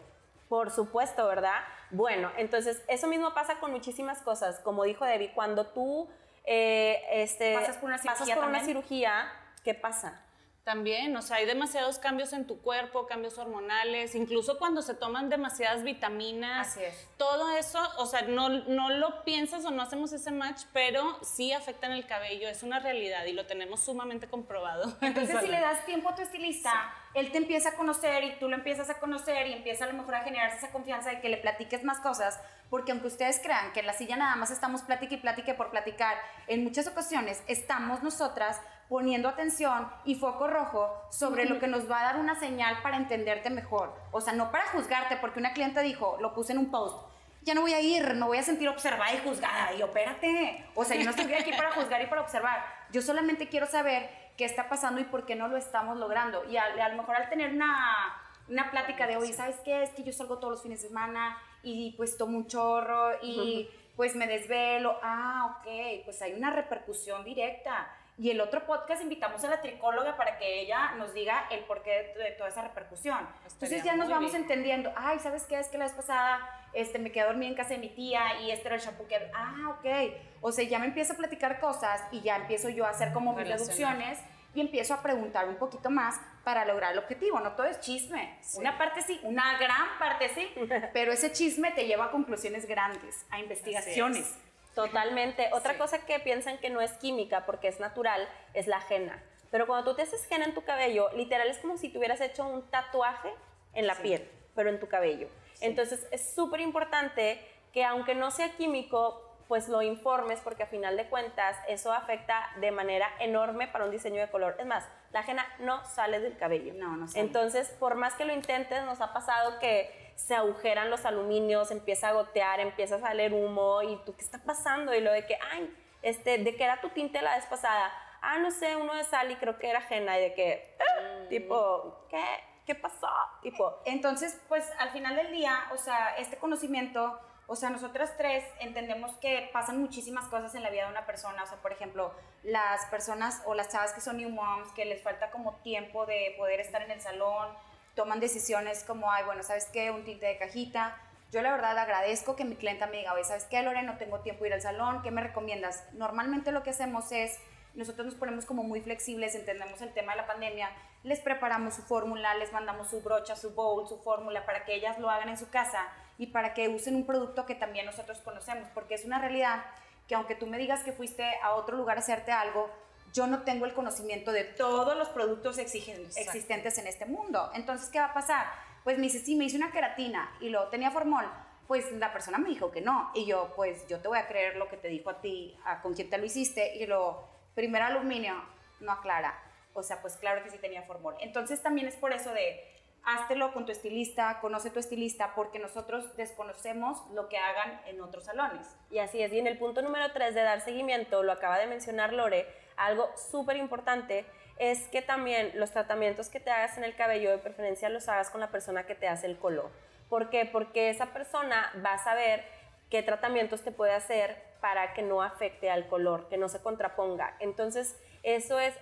Por 0.48 0.72
supuesto, 0.72 1.28
¿verdad? 1.28 1.62
Bueno, 1.90 2.32
entonces 2.38 2.84
eso 2.88 3.08
mismo 3.08 3.34
pasa 3.34 3.60
con 3.60 3.72
muchísimas 3.72 4.22
cosas. 4.22 4.60
Como 4.60 4.84
dijo 4.84 5.04
Debbie, 5.04 5.34
cuando 5.34 5.68
tú 5.68 6.10
eh, 6.46 7.04
este, 7.12 7.56
Pasas 7.56 7.78
por 7.78 7.90
una 7.90 7.98
cirugía 7.98 8.36
por 8.36 8.46
una 8.46 8.64
cirugía, 8.64 9.32
¿qué 9.64 9.74
pasa? 9.74 10.23
También, 10.64 11.14
o 11.18 11.22
sea, 11.22 11.38
hay 11.38 11.46
demasiados 11.46 12.00
cambios 12.00 12.32
en 12.32 12.48
tu 12.48 12.62
cuerpo, 12.62 13.06
cambios 13.06 13.38
hormonales, 13.38 14.16
incluso 14.16 14.58
cuando 14.58 14.82
se 14.82 14.94
toman 14.94 15.28
demasiadas 15.30 15.84
vitaminas. 15.84 16.70
Así 16.70 16.82
es. 16.82 17.10
Todo 17.18 17.52
eso, 17.58 17.80
o 17.98 18.06
sea, 18.06 18.22
no, 18.22 18.48
no 18.48 18.90
lo 18.90 19.26
piensas 19.26 19.66
o 19.66 19.72
no 19.72 19.82
hacemos 19.82 20.14
ese 20.14 20.32
match, 20.32 20.62
pero 20.72 21.20
sí 21.22 21.52
afectan 21.52 21.92
el 21.92 22.08
cabello, 22.08 22.48
es 22.48 22.64
una 22.64 22.80
realidad 22.80 23.26
y 23.26 23.34
lo 23.34 23.46
tenemos 23.46 23.82
sumamente 23.82 24.30
comprobado. 24.30 24.96
Entonces, 25.02 25.38
si 25.42 25.48
le 25.48 25.60
das 25.60 25.86
tiempo 25.86 26.08
a 26.08 26.16
tu 26.16 26.22
estilista, 26.22 26.72
él 27.14 27.34
te 27.34 27.40
empieza 27.40 27.70
a 27.70 27.74
conocer 27.74 28.24
y 28.24 28.40
tú 28.40 28.48
lo 28.48 28.56
empiezas 28.56 28.90
a 28.90 29.00
conocer 29.00 29.48
y 29.48 29.54
empieza 29.54 29.84
a 29.84 29.88
lo 29.88 29.96
mejor 29.96 30.16
a 30.16 30.24
generarse 30.24 30.60
esa 30.60 30.72
confianza 30.72 31.10
de 31.10 31.20
que 31.20 31.28
le 31.28 31.38
platiques 31.38 31.84
más 31.84 32.00
cosas, 32.00 32.40
porque 32.70 32.94
aunque 32.94 33.08
ustedes 33.08 33.42
crean 33.44 33.74
que 33.74 33.82
en 33.82 33.86
la 33.86 33.94
silla 33.94 34.16
nada 34.16 34.38
más 34.38 34.50
estamos 34.50 34.82
platique 34.84 35.16
y 35.16 35.18
platique 35.18 35.54
por 35.54 35.72
platicar, 35.72 36.18
en 36.48 36.64
muchas 36.64 36.88
ocasiones 36.88 37.44
estamos 37.48 38.02
nosotras 38.02 38.62
poniendo 38.94 39.28
atención 39.28 39.92
y 40.06 40.14
foco 40.14 40.46
rojo 40.46 40.88
sobre 41.10 41.46
lo 41.46 41.58
que 41.58 41.66
nos 41.66 41.90
va 41.90 42.02
a 42.02 42.04
dar 42.04 42.20
una 42.20 42.36
señal 42.36 42.80
para 42.84 42.98
entenderte 42.98 43.50
mejor. 43.50 43.92
O 44.12 44.22
sea, 44.22 44.34
no 44.34 44.52
para 44.52 44.68
juzgarte, 44.68 45.18
porque 45.18 45.40
una 45.40 45.54
clienta 45.54 45.82
dijo, 45.82 46.20
lo 46.22 46.36
puse 46.36 46.52
en 46.52 46.60
un 46.60 46.70
post, 46.70 46.96
ya 47.42 47.56
no 47.56 47.62
voy 47.62 47.74
a 47.74 47.82
ir, 47.82 48.14
no 48.14 48.28
voy 48.28 48.38
a 48.38 48.44
sentir 48.44 48.70
observada 48.70 49.12
y 49.12 49.18
juzgada. 49.28 49.74
Y 49.74 49.80
yo, 49.80 49.88
espérate. 49.88 50.64
O 50.76 50.86
sea, 50.86 50.96
yo 50.96 51.06
no 51.06 51.10
estoy 51.10 51.34
aquí 51.34 51.50
para 51.54 51.72
juzgar 51.72 52.04
y 52.04 52.06
para 52.06 52.22
observar. 52.22 52.64
Yo 52.92 53.02
solamente 53.02 53.50
quiero 53.50 53.66
saber 53.66 54.12
qué 54.38 54.46
está 54.46 54.70
pasando 54.70 55.02
y 55.02 55.06
por 55.06 55.26
qué 55.26 55.34
no 55.36 55.48
lo 55.48 55.58
estamos 55.58 55.98
logrando. 55.98 56.48
Y 56.48 56.58
a, 56.58 56.66
a 56.66 56.90
lo 56.90 56.98
mejor 56.98 57.16
al 57.16 57.30
tener 57.30 57.52
una, 57.52 58.16
una 58.48 58.70
plática 58.70 59.08
de, 59.08 59.18
oye, 59.18 59.34
¿sabes 59.34 59.56
qué? 59.66 59.82
Es 59.82 59.90
que 59.90 60.04
yo 60.04 60.14
salgo 60.14 60.38
todos 60.38 60.52
los 60.52 60.62
fines 60.62 60.84
de 60.84 60.90
semana 60.90 61.36
y 61.64 61.96
pues 61.98 62.16
tomo 62.16 62.38
un 62.38 62.46
chorro 62.46 63.14
y 63.24 63.68
pues 63.96 64.16
me 64.16 64.28
desvelo. 64.28 65.00
Ah, 65.02 65.58
ok, 65.58 66.06
pues 66.06 66.22
hay 66.22 66.34
una 66.34 66.52
repercusión 66.52 67.24
directa. 67.24 67.88
Y 68.18 68.30
el 68.30 68.40
otro 68.42 68.66
podcast 68.66 69.02
invitamos 69.02 69.44
a 69.44 69.50
la 69.50 69.62
tricóloga 69.62 70.16
para 70.16 70.38
que 70.38 70.62
ella 70.62 70.92
nos 70.98 71.14
diga 71.14 71.48
el 71.50 71.62
porqué 71.62 72.14
de, 72.16 72.24
de 72.24 72.32
toda 72.32 72.50
esa 72.50 72.62
repercusión. 72.62 73.28
Entonces 73.52 73.84
ya 73.84 73.96
nos 73.96 74.10
vamos 74.10 74.32
bien. 74.32 74.44
entendiendo. 74.44 74.92
Ay, 74.96 75.20
¿sabes 75.20 75.44
qué? 75.44 75.60
Es 75.60 75.68
que 75.70 75.78
la 75.78 75.86
vez 75.86 75.94
pasada 75.94 76.40
este, 76.74 77.00
me 77.00 77.12
quedé 77.12 77.26
dormida 77.26 77.50
en 77.50 77.56
casa 77.56 77.70
de 77.70 77.80
mi 77.80 77.90
tía 77.90 78.42
y 78.42 78.52
este 78.52 78.68
era 78.68 78.76
el 78.76 78.82
shampoo 78.82 79.08
que... 79.08 79.16
Ah, 79.34 79.78
ok. 79.78 80.16
O 80.42 80.52
sea, 80.52 80.64
ya 80.64 80.78
me 80.78 80.86
empiezo 80.86 81.14
a 81.14 81.18
platicar 81.18 81.60
cosas 81.60 82.04
y 82.12 82.22
ya 82.22 82.36
empiezo 82.36 82.70
yo 82.70 82.86
a 82.86 82.90
hacer 82.90 83.14
como 83.14 83.34
mis 83.34 83.48
deducciones 83.48 84.20
y 84.56 84.62
empiezo 84.62 84.94
a 84.94 85.02
preguntar 85.02 85.48
un 85.48 85.56
poquito 85.56 85.90
más 85.90 86.20
para 86.44 86.66
lograr 86.66 86.92
el 86.92 87.00
objetivo. 87.00 87.40
No 87.40 87.54
todo 87.54 87.66
es 87.66 87.80
chisme. 87.80 88.38
Una 88.56 88.78
parte 88.78 89.02
sí, 89.02 89.20
una 89.24 89.58
gran 89.58 89.98
parte 89.98 90.30
sí, 90.30 90.48
pero 90.94 91.12
ese 91.12 91.32
chisme 91.32 91.72
te 91.72 91.86
lleva 91.88 92.06
a 92.06 92.12
conclusiones 92.12 92.68
grandes, 92.68 93.26
a 93.30 93.40
investigaciones. 93.40 94.38
Totalmente. 94.76 95.50
Otra 95.54 95.78
cosa 95.78 96.06
que 96.06 96.20
piensan 96.20 96.58
que 96.58 96.70
no 96.70 96.82
es 96.82 96.92
química 96.94 97.46
porque 97.46 97.68
es 97.68 97.80
natural 97.80 98.28
es 98.54 98.68
la 98.68 98.82
henna. 98.90 99.22
Pero 99.52 99.68
cuando 99.68 99.92
tú 99.92 99.96
te 99.96 100.02
haces 100.02 100.26
henna 100.32 100.46
en 100.46 100.54
tu 100.54 100.64
cabello, 100.64 101.10
literal 101.16 101.48
es 101.48 101.60
como 101.60 101.78
si 101.78 101.90
tuvieras 101.90 102.22
hecho 102.22 102.46
un 102.46 102.64
tatuaje 102.72 103.32
en 103.74 103.86
la 103.86 103.96
piel, 103.96 104.28
pero 104.56 104.70
en 104.70 104.80
tu 104.80 104.88
cabello. 104.88 105.28
Entonces 105.62 106.08
es 106.12 106.34
súper 106.34 106.60
importante 106.62 107.40
que 107.72 107.84
aunque 107.86 108.16
no 108.16 108.32
sea 108.32 108.56
químico, 108.56 109.34
pues 109.48 109.70
lo 109.70 109.82
informes 109.82 110.40
porque 110.40 110.64
a 110.64 110.68
final 110.68 110.98
de 110.98 111.08
cuentas 111.08 111.58
eso 111.68 111.92
afecta 111.94 112.50
de 112.60 112.72
manera 112.72 113.08
enorme 113.20 113.68
para 113.68 113.86
un 113.86 113.92
diseño 113.92 114.22
de 114.22 114.30
color. 114.30 114.56
Es 114.58 114.66
más, 114.66 114.88
la 115.12 115.22
henna 115.22 115.46
no 115.60 115.86
sale 115.86 116.20
del 116.20 116.38
cabello. 116.38 116.74
No, 116.74 116.98
no 116.98 117.08
sale. 117.08 117.20
Entonces, 117.20 117.70
por 117.80 117.96
más 117.96 118.16
que 118.16 118.26
lo 118.26 118.34
intentes, 118.34 118.84
nos 118.86 119.02
ha 119.02 119.14
pasado 119.14 119.60
que 119.60 120.03
se 120.16 120.36
agujeran 120.36 120.90
los 120.90 121.06
aluminios, 121.06 121.72
empieza 121.72 122.10
a 122.10 122.14
gotear, 122.14 122.60
empieza 122.60 122.96
a 122.96 123.00
salir 123.00 123.34
humo 123.34 123.82
y 123.82 123.98
tú, 124.06 124.16
¿qué 124.16 124.22
está 124.22 124.40
pasando? 124.44 124.94
Y 124.94 125.02
lo 125.02 125.12
de 125.12 125.26
que, 125.26 125.38
ay, 125.52 125.74
este, 126.02 126.38
de 126.38 126.56
que 126.56 126.64
era 126.64 126.82
tu 126.82 126.90
tinte 126.90 127.22
la 127.22 127.36
vez 127.36 127.46
pasada. 127.46 127.92
Ah, 128.22 128.38
no 128.40 128.52
sé, 128.52 128.76
uno 128.76 128.94
de 128.94 129.04
sal 129.04 129.32
y 129.32 129.36
creo 129.36 129.58
que 129.58 129.70
era 129.70 129.84
henna 129.90 130.18
y 130.18 130.22
de 130.22 130.34
que, 130.34 130.78
ah, 130.80 131.28
tipo, 131.30 132.06
¿qué? 132.10 132.24
¿Qué 132.66 132.76
pasó? 132.76 133.10
Tipo, 133.42 133.82
Entonces, 133.84 134.40
pues 134.48 134.70
al 134.80 134.92
final 134.92 135.18
del 135.18 135.32
día, 135.32 135.68
o 135.74 135.78
sea, 135.78 136.16
este 136.18 136.38
conocimiento, 136.38 137.20
o 137.48 137.58
sea, 137.58 137.70
nosotras 137.70 138.16
tres 138.16 138.46
entendemos 138.60 139.18
que 139.18 139.50
pasan 139.52 139.82
muchísimas 139.82 140.26
cosas 140.30 140.56
en 140.56 140.64
la 140.64 140.70
vida 140.70 140.86
de 140.86 140.92
una 140.92 141.06
persona. 141.06 141.44
O 141.44 141.46
sea, 141.46 141.58
por 141.58 141.74
ejemplo, 141.74 142.14
las 142.44 142.86
personas 142.86 143.42
o 143.46 143.54
las 143.54 143.68
chavas 143.68 143.92
que 143.92 144.00
son 144.00 144.16
new 144.16 144.30
moms, 144.30 144.72
que 144.72 144.86
les 144.86 145.04
falta 145.04 145.30
como 145.30 145.56
tiempo 145.58 146.06
de 146.06 146.36
poder 146.38 146.62
estar 146.62 146.82
en 146.82 146.92
el 146.92 147.02
salón, 147.02 147.50
toman 147.96 148.20
decisiones 148.20 148.84
como, 148.84 149.12
ay, 149.12 149.24
bueno, 149.26 149.44
¿sabes 149.44 149.66
qué? 149.72 149.92
Un 149.92 150.04
tinte 150.04 150.26
de 150.26 150.38
cajita. 150.38 150.98
Yo 151.32 151.42
la 151.42 151.52
verdad 151.52 151.78
agradezco 151.78 152.36
que 152.36 152.46
mi 152.46 152.56
clienta 152.56 152.88
me 152.88 152.98
diga, 152.98 153.14
oye, 153.14 153.24
¿sabes 153.24 153.46
qué, 153.46 153.62
Lore? 153.64 153.82
No 153.84 153.98
tengo 153.98 154.20
tiempo 154.20 154.44
de 154.44 154.50
ir 154.50 154.54
al 154.54 154.62
salón, 154.62 155.02
¿qué 155.02 155.12
me 155.12 155.22
recomiendas? 155.22 155.84
Normalmente 155.94 156.52
lo 156.52 156.62
que 156.62 156.70
hacemos 156.70 157.12
es, 157.12 157.40
nosotros 157.74 158.06
nos 158.06 158.16
ponemos 158.16 158.46
como 158.46 158.64
muy 158.64 158.82
flexibles, 158.82 159.34
entendemos 159.34 159.82
el 159.82 159.94
tema 159.94 160.12
de 160.12 160.18
la 160.18 160.28
pandemia, 160.28 160.70
les 161.02 161.20
preparamos 161.20 161.74
su 161.74 161.82
fórmula, 161.82 162.36
les 162.36 162.54
mandamos 162.54 162.90
su 162.90 163.02
brocha, 163.02 163.36
su 163.36 163.52
bowl, 163.56 163.88
su 163.88 163.98
fórmula 163.98 164.46
para 164.46 164.64
que 164.64 164.76
ellas 164.76 165.00
lo 165.00 165.10
hagan 165.10 165.30
en 165.30 165.38
su 165.38 165.50
casa 165.50 165.88
y 166.20 166.28
para 166.28 166.54
que 166.54 166.70
usen 166.70 166.96
un 166.96 167.06
producto 167.06 167.48
que 167.48 167.56
también 167.56 167.88
nosotros 167.88 168.20
conocemos, 168.20 168.70
porque 168.76 168.94
es 168.94 169.04
una 169.04 169.18
realidad 169.18 169.66
que 170.08 170.16
aunque 170.16 170.36
tú 170.36 170.46
me 170.46 170.60
digas 170.60 170.84
que 170.84 170.92
fuiste 170.92 171.26
a 171.42 171.54
otro 171.54 171.78
lugar 171.78 171.98
a 171.98 172.02
hacerte 172.02 172.32
algo, 172.32 172.70
yo 173.14 173.28
no 173.28 173.44
tengo 173.44 173.66
el 173.66 173.74
conocimiento 173.74 174.32
de 174.32 174.44
todos 174.44 174.98
los 174.98 175.08
productos 175.10 175.60
existentes 175.60 176.78
en 176.78 176.88
este 176.88 177.06
mundo. 177.06 177.52
Entonces, 177.54 177.90
¿qué 177.90 178.00
va 178.00 178.08
a 178.08 178.14
pasar? 178.14 178.48
Pues 178.84 178.98
me 178.98 179.04
dice, 179.04 179.20
sí, 179.20 179.36
me 179.36 179.46
hice 179.46 179.56
una 179.56 179.72
queratina 179.72 180.36
y 180.42 180.50
lo 180.50 180.68
tenía 180.70 180.92
formol. 180.92 181.26
Pues 181.68 181.92
la 181.94 182.12
persona 182.12 182.40
me 182.40 182.50
dijo 182.50 182.72
que 182.72 182.82
no. 182.82 183.12
Y 183.14 183.26
yo, 183.26 183.54
pues 183.56 183.88
yo 183.88 184.00
te 184.00 184.08
voy 184.08 184.18
a 184.18 184.28
creer 184.28 184.58
lo 184.58 184.68
que 184.68 184.78
te 184.78 184.88
dijo 184.88 185.12
a 185.12 185.22
ti, 185.22 185.56
a 185.64 185.82
con 185.82 185.94
quién 185.94 186.10
te 186.10 186.18
lo 186.18 186.26
hiciste. 186.26 186.76
Y 186.76 186.88
lo, 186.88 187.24
primer 187.54 187.84
aluminio, 187.84 188.34
no 188.80 188.92
aclara. 188.92 189.40
O 189.74 189.84
sea, 189.84 190.02
pues 190.02 190.18
claro 190.18 190.44
que 190.44 190.50
sí 190.50 190.58
tenía 190.58 190.82
formol. 190.84 191.16
Entonces 191.20 191.62
también 191.62 191.88
es 191.88 191.96
por 191.96 192.14
eso 192.14 192.32
de, 192.34 192.62
háztelo 193.04 193.54
con 193.54 193.66
tu 193.66 193.72
estilista, 193.72 194.40
conoce 194.40 194.72
tu 194.72 194.80
estilista, 194.80 195.34
porque 195.36 195.60
nosotros 195.60 196.16
desconocemos 196.18 197.00
lo 197.14 197.30
que 197.30 197.38
hagan 197.38 197.82
en 197.86 198.02
otros 198.02 198.26
salones. 198.26 198.68
Y 198.90 199.00
así 199.00 199.22
es. 199.22 199.32
Y 199.34 199.40
en 199.40 199.48
el 199.48 199.58
punto 199.58 199.82
número 199.82 200.12
tres 200.14 200.34
de 200.34 200.42
dar 200.42 200.62
seguimiento, 200.62 201.24
lo 201.24 201.32
acaba 201.32 201.60
de 201.60 201.68
mencionar 201.68 202.14
Lore, 202.14 202.63
algo 202.78 203.10
súper 203.16 203.58
importante 203.58 204.26
es 204.58 204.88
que 204.88 205.02
también 205.02 205.52
los 205.56 205.72
tratamientos 205.72 206.30
que 206.30 206.40
te 206.40 206.52
hagas 206.52 206.78
en 206.78 206.84
el 206.84 206.96
cabello, 206.96 207.32
de 207.32 207.38
preferencia 207.38 207.90
los 207.90 208.08
hagas 208.08 208.30
con 208.30 208.42
la 208.42 208.52
persona 208.52 208.86
que 208.86 208.96
te 208.96 209.08
hace 209.08 209.28
el 209.28 209.38
color. 209.38 209.72
¿Por 210.10 210.30
qué? 210.30 210.46
Porque 210.46 210.90
esa 210.90 211.08
persona 211.08 211.72
va 211.84 211.94
a 211.94 212.04
saber 212.04 212.44
qué 212.90 213.02
tratamientos 213.02 213.64
te 213.64 213.72
puede 213.72 213.94
hacer 213.94 214.38
para 214.62 214.94
que 214.94 215.02
no 215.02 215.22
afecte 215.22 215.70
al 215.70 215.88
color, 215.88 216.30
que 216.30 216.38
no 216.38 216.50
se 216.50 216.62
contraponga. 216.62 217.36
Entonces, 217.40 218.00
eso 218.22 218.60
es 218.60 218.76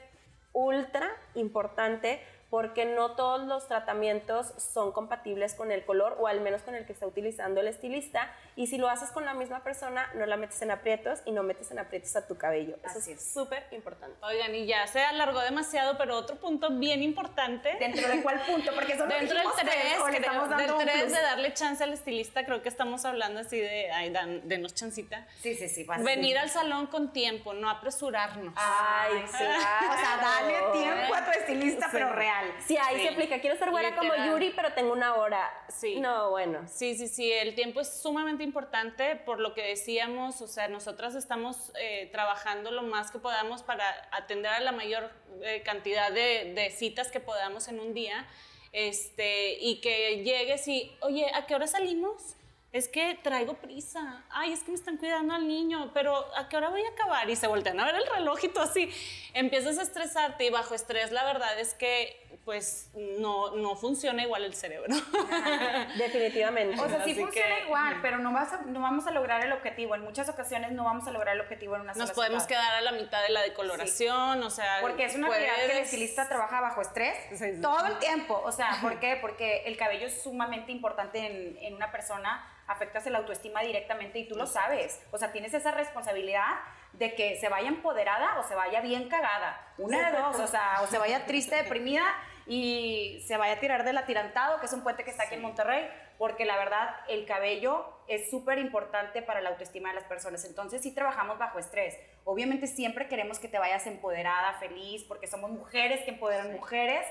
ultra 0.54 1.10
importante 1.34 2.22
porque 2.52 2.84
no 2.84 3.16
todos 3.16 3.48
los 3.48 3.68
tratamientos 3.70 4.54
son 4.58 4.92
compatibles 4.92 5.56
con 5.56 5.72
el 5.72 5.86
color 5.86 6.18
o 6.20 6.28
al 6.28 6.42
menos 6.42 6.62
con 6.62 6.76
el 6.76 6.86
que 6.86 6.92
está 6.92 7.08
utilizando 7.08 7.62
el 7.62 7.68
estilista 7.68 8.30
y 8.58 8.68
si 8.68 8.78
lo 8.78 8.90
haces 8.90 9.10
con 9.12 9.24
la 9.24 9.34
misma 9.34 9.64
persona 9.64 10.12
no 10.16 10.26
la 10.26 10.36
metes 10.36 10.62
en 10.62 10.70
aprietos 10.70 11.22
y 11.26 11.32
no 11.32 11.44
metes 11.44 11.72
en 11.72 11.80
aprietos 11.80 12.14
a 12.18 12.28
tu 12.28 12.38
cabello. 12.38 12.76
Eso 12.84 13.00
Así 13.00 13.14
es 13.14 13.34
súper 13.34 13.66
importante. 13.72 14.18
Oigan, 14.22 14.54
y 14.54 14.66
ya 14.66 14.86
se 14.88 15.02
alargó 15.02 15.40
demasiado, 15.40 15.98
pero 15.98 16.18
otro 16.18 16.36
punto 16.36 16.72
bien 16.72 17.02
importante. 17.02 17.78
¿Dentro 17.80 18.06
de 18.10 18.22
cuál 18.22 18.42
punto? 18.42 18.74
Porque 18.76 18.98
solo 18.98 19.16
Dentro 19.16 19.38
del 19.38 19.48
dijimos 19.48 19.56
tres, 19.56 19.76
3, 19.94 20.00
o 20.02 20.08
le 20.10 20.18
estamos 20.18 20.50
dando 20.50 20.64
del 20.64 20.74
un 20.74 20.82
3 20.82 21.04
plus. 21.04 21.14
de 21.14 21.22
darle 21.22 21.54
chance 21.54 21.82
al 21.82 21.94
estilista, 21.94 22.46
creo 22.46 22.62
que 22.62 22.68
estamos 22.68 23.06
hablando 23.06 23.40
así 23.40 23.62
de, 23.62 23.92
ay, 23.92 24.10
dan, 24.10 24.46
denos 24.50 24.74
chancita. 24.74 25.26
Sí, 25.42 25.56
sí, 25.56 25.70
sí. 25.70 25.86
vas. 25.86 26.04
Venir 26.04 26.38
al 26.38 26.50
salón 26.50 26.88
con 26.88 27.14
tiempo, 27.14 27.54
no 27.54 27.70
apresurarnos. 27.70 28.54
Ay, 28.58 29.24
sí. 29.26 29.38
claro. 29.38 29.94
O 29.94 29.98
sea, 29.98 30.18
dale 30.22 30.80
tiempo 30.80 31.16
a 31.16 31.24
tu 31.24 31.32
estilista, 31.32 31.88
pero 31.94 32.12
real. 32.12 32.41
Sí, 32.66 32.78
ahí 32.78 32.98
Sí. 32.98 33.04
se 33.04 33.10
aplica. 33.10 33.40
Quiero 33.42 33.58
ser 33.58 33.70
buena 33.72 33.96
como. 33.96 34.14
Yuri, 34.16 34.52
pero 34.56 34.74
tengo 34.74 34.94
una 34.94 35.16
hora. 35.16 35.50
Sí. 35.70 36.00
No, 36.00 36.30
bueno. 36.32 36.68
Sí, 36.68 36.96
sí, 36.96 37.08
sí, 37.08 37.32
el 37.32 37.56
tiempo 37.56 37.82
es 37.82 38.02
sumamente 38.02 38.44
importante 38.44 39.16
por 39.16 39.40
lo 39.40 39.54
que 39.54 39.64
decíamos, 39.64 40.42
o 40.42 40.48
sea, 40.48 40.68
nosotras 40.68 41.16
estamos 41.16 41.72
eh, 41.80 42.10
trabajando 42.12 42.72
lo 42.72 42.84
más 42.84 43.12
que 43.12 43.20
podamos 43.20 43.64
para 43.64 43.86
atender 44.12 44.52
a 44.52 44.60
la 44.60 44.72
mayor 44.72 45.12
eh, 45.44 45.62
cantidad 45.64 46.12
de, 46.12 46.54
de 46.54 46.70
citas 46.72 47.10
que 47.12 47.20
podamos 47.20 47.68
en 47.68 47.80
un 47.80 47.94
día, 47.94 48.26
este, 48.74 49.58
y 49.60 49.82
que 49.82 50.24
llegues 50.24 50.68
y, 50.68 50.96
oye, 51.02 51.30
¿a 51.34 51.46
qué 51.46 51.56
hora 51.56 51.68
salimos? 51.68 52.36
Es 52.72 52.88
que 52.88 53.20
traigo 53.22 53.56
prisa. 53.56 54.24
Ay, 54.30 54.54
es 54.54 54.64
que 54.64 54.72
me 54.72 54.78
están 54.78 54.96
cuidando 54.96 55.34
al 55.34 55.46
niño, 55.46 55.92
pero 55.94 56.26
¿a 56.38 56.48
qué 56.48 56.56
hora 56.56 56.70
voy 56.70 56.82
a 56.86 56.90
acabar? 56.90 57.30
Y 57.30 57.36
se 57.36 57.48
voltean 57.48 57.78
a 57.82 57.86
ver 57.86 57.96
el 57.96 58.08
reloj 58.08 58.40
y 58.44 58.48
tú 58.48 58.62
así. 58.62 58.90
Empiezas 59.34 59.78
a 59.78 59.82
estresarte 59.82 60.46
y 60.46 60.50
bajo 60.52 60.74
estrés 60.74 61.12
la 61.12 61.26
verdad 61.26 61.60
es 61.60 61.74
que 61.74 62.21
pues 62.46 62.90
no, 62.96 63.56
no 63.56 63.76
funciona 63.76 64.24
igual 64.24 64.44
el 64.44 64.54
cerebro. 64.56 64.94
Definitivamente. 65.98 66.80
O 66.80 66.88
sea, 66.90 67.04
sí 67.04 67.12
Así 67.12 67.22
funciona 67.22 67.56
que- 67.58 67.64
igual, 67.66 68.00
pero 68.02 68.18
no, 68.18 68.32
vas 68.32 68.54
a- 68.54 68.62
no 68.66 68.82
vamos 68.82 69.08
a 69.08 69.12
lograr 69.12 69.44
el 69.46 69.52
objetivo. 69.52 69.96
En 69.96 70.02
muchas 70.02 70.30
ocasiones 70.30 70.72
no 70.72 70.84
vamos 70.84 71.08
a 71.08 71.12
lograr 71.12 71.36
el 71.36 71.42
objetivo 71.42 71.76
en 71.76 71.82
una 71.82 71.94
Nos 71.94 72.04
sola 72.10 72.14
podemos 72.14 72.44
ciudad. 72.44 72.62
quedar 72.62 72.76
a 72.76 72.82
la 72.82 72.92
mitad 72.94 73.22
de 73.24 73.30
la 73.30 73.42
decoloración, 73.42 74.42
o 74.44 74.50
sea. 74.50 74.80
Porque 74.82 75.06
es 75.06 75.16
una 75.16 75.30
realidad 75.30 75.56
que 75.56 75.62
el 75.66 75.72
puedes- 75.72 75.86
estilista 75.86 76.28
trabaja 76.28 76.62
bajo 76.62 76.82
estrés 76.82 77.16
Sí, 77.30 77.38
sí. 77.56 77.62
todo 77.62 77.86
el 77.86 78.00
tiempo. 78.00 78.42
O 78.44 78.52
sea, 78.52 78.78
¿por 78.82 79.00
qué? 79.00 79.18
Porque 79.22 79.64
el 79.66 79.78
cabello 79.78 80.08
es 80.08 80.22
sumamente 80.22 80.72
importante 80.72 81.20
en, 81.20 81.58
en 81.62 81.76
una 81.76 81.92
persona, 81.92 82.46
afectas 82.68 83.06
el 83.08 83.16
autoestima 83.16 83.62
directamente 83.62 84.20
y 84.20 84.28
tú 84.28 84.36
lo 84.36 84.48
sabes. 84.48 85.00
O 85.12 85.18
sea, 85.18 85.32
tienes 85.32 85.54
esa 85.54 85.72
responsabilidad 85.72 86.48
de 86.94 87.16
que 87.16 87.38
se 87.38 87.50
vaya 87.50 87.68
empoderada 87.68 88.40
o 88.40 88.44
se 88.44 88.56
vaya 88.56 88.82
bien 88.82 89.10
cagada. 89.10 89.74
Una 89.78 90.12
de 90.12 90.18
dos, 90.18 90.40
o 90.40 90.48
sea, 90.48 90.82
o 90.82 90.88
se 90.88 90.98
vaya 90.98 91.26
triste, 91.26 91.56
deprimida 91.56 92.04
y 92.46 93.24
se 93.26 93.38
vaya 93.38 93.54
a 93.54 93.60
tirar 93.60 93.84
del 93.84 93.98
atirantado, 93.98 94.60
que 94.60 94.66
es 94.66 94.74
un 94.74 94.84
puente 94.84 95.04
que 95.04 95.12
está 95.12 95.24
aquí 95.24 95.36
en 95.36 95.42
Monterrey, 95.42 95.90
porque 96.18 96.46
la 96.46 96.58
verdad 96.58 96.96
el 97.08 97.26
cabello 97.26 97.86
es 98.08 98.30
súper 98.30 98.58
importante 98.58 99.22
para 99.22 99.42
la 99.42 99.50
autoestima 99.50 99.90
de 99.90 99.96
las 99.96 100.04
personas. 100.04 100.44
Entonces 100.46 100.82
sí 100.82 100.94
trabajamos 100.94 101.38
bajo 101.38 101.60
estrés. 101.60 101.98
Obviamente 102.26 102.68
siempre 102.68 103.08
queremos 103.08 103.40
que 103.40 103.48
te 103.48 103.58
vayas 103.58 103.88
empoderada, 103.88 104.54
feliz, 104.60 105.04
porque 105.08 105.28
somos 105.28 105.50
mujeres 105.52 106.04
que 106.04 106.12
empoderan 106.12 106.52
mujeres. 106.52 107.06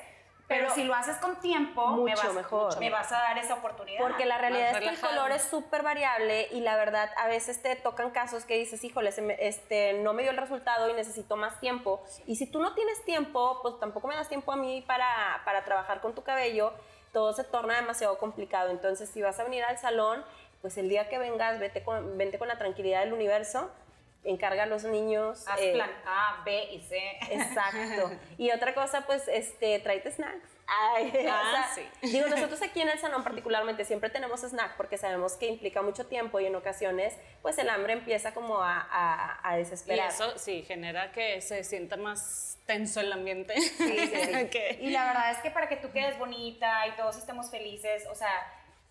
Pero, 0.51 0.63
Pero 0.65 0.75
si 0.75 0.83
lo 0.85 0.95
haces 0.95 1.17
con 1.19 1.37
tiempo, 1.41 1.87
me, 1.93 2.11
mucho 2.11 2.27
vas, 2.27 2.35
mejor. 2.35 2.79
me 2.81 2.91
vas 2.91 3.11
a 3.13 3.19
dar 3.21 3.39
esa 3.39 3.55
oportunidad. 3.55 4.01
Porque 4.01 4.27
la 4.27 4.37
realidad 4.37 4.73
es 4.73 4.79
que 4.81 4.89
el 4.89 5.01
color 5.01 5.31
es 5.31 5.43
súper 5.45 5.85
variable 5.85 6.49
y 6.51 6.61
la 6.61 6.75
verdad 6.75 7.09
a 7.17 7.29
veces 7.29 7.63
te 7.63 7.77
tocan 7.77 8.11
casos 8.11 8.45
que 8.45 8.57
dices, 8.57 8.83
híjole, 8.83 9.13
me- 9.23 9.37
este, 9.47 9.93
no 10.03 10.13
me 10.13 10.23
dio 10.23 10.33
el 10.33 10.37
resultado 10.37 10.91
y 10.91 10.93
necesito 10.93 11.37
más 11.37 11.61
tiempo. 11.61 12.03
Y 12.27 12.35
si 12.35 12.47
tú 12.51 12.61
no 12.61 12.75
tienes 12.75 13.03
tiempo, 13.05 13.61
pues 13.63 13.79
tampoco 13.79 14.09
me 14.09 14.17
das 14.17 14.29
tiempo 14.29 14.51
a 14.53 14.57
mí 14.57 14.83
para, 14.87 15.41
para 15.45 15.65
trabajar 15.65 16.01
con 16.01 16.17
tu 16.17 16.25
cabello, 16.25 16.73
todo 17.13 17.33
se 17.33 17.45
torna 17.45 17.77
demasiado 17.77 18.19
complicado. 18.19 18.71
Entonces, 18.71 19.09
si 19.09 19.23
vas 19.23 19.39
a 19.39 19.45
venir 19.45 19.63
al 19.63 19.79
salón, 19.79 20.25
pues 20.63 20.77
el 20.79 20.89
día 20.89 21.09
que 21.09 21.19
vengas, 21.19 21.61
vete 21.61 21.85
con, 21.85 22.19
vente 22.19 22.39
con 22.41 22.49
la 22.49 22.59
tranquilidad 22.59 23.01
del 23.05 23.13
universo, 23.13 23.71
encarga 24.25 24.65
a 24.65 24.67
los 24.67 24.85
niños. 24.85 25.45
Haz 25.49 25.61
eh, 25.61 25.73
plan 25.73 25.91
A, 26.07 26.43
B 26.45 26.69
y 26.73 26.81
C. 26.83 26.99
Exacto. 27.31 28.11
Y 28.39 28.51
otra 28.51 28.75
cosa, 28.75 29.03
pues, 29.07 29.27
este, 29.29 29.79
tráete 29.81 30.11
snacks. 30.13 30.49
Ay, 30.67 31.13
o 31.27 31.31
Ah, 31.31 31.69
sea, 31.75 31.85
sí. 32.03 32.09
Digo, 32.09 32.27
nosotros 32.31 32.63
aquí 32.63 32.81
en 32.81 32.89
el 32.91 32.99
salón 32.99 33.25
particularmente 33.25 33.85
siempre 33.85 34.09
tenemos 34.11 34.43
snack 34.43 34.77
porque 34.77 34.99
sabemos 34.99 35.35
que 35.35 35.47
implica 35.47 35.83
mucho 35.83 36.07
tiempo 36.07 36.39
y 36.39 36.47
en 36.47 36.55
ocasiones, 36.55 37.17
pues 37.43 37.59
el 37.59 37.69
hambre 37.69 37.95
empieza 37.95 38.33
como 38.35 38.63
a, 38.63 38.81
a, 38.91 39.41
a 39.49 39.57
Y 39.57 39.59
desesperar. 39.61 40.11
eso 40.11 40.39
sí 40.39 40.63
genera 40.67 41.11
que 41.13 41.41
se 41.41 41.65
sienta 41.65 41.97
más 41.97 42.59
tenso 42.67 43.01
el 43.01 43.13
ambiente. 43.13 43.61
Sí, 43.61 43.73
sí, 43.79 44.49
sí. 44.53 44.59
Y 44.81 44.91
la 44.91 45.07
verdad 45.07 45.31
es 45.33 45.39
que 45.39 45.51
para 45.51 45.69
que 45.69 45.77
tú 45.77 45.91
quedes 45.91 46.17
bonita 46.21 46.87
y 46.87 46.93
todos 46.93 47.17
estemos 47.17 47.51
felices, 47.51 48.07
o 48.09 48.15
sea, 48.15 48.31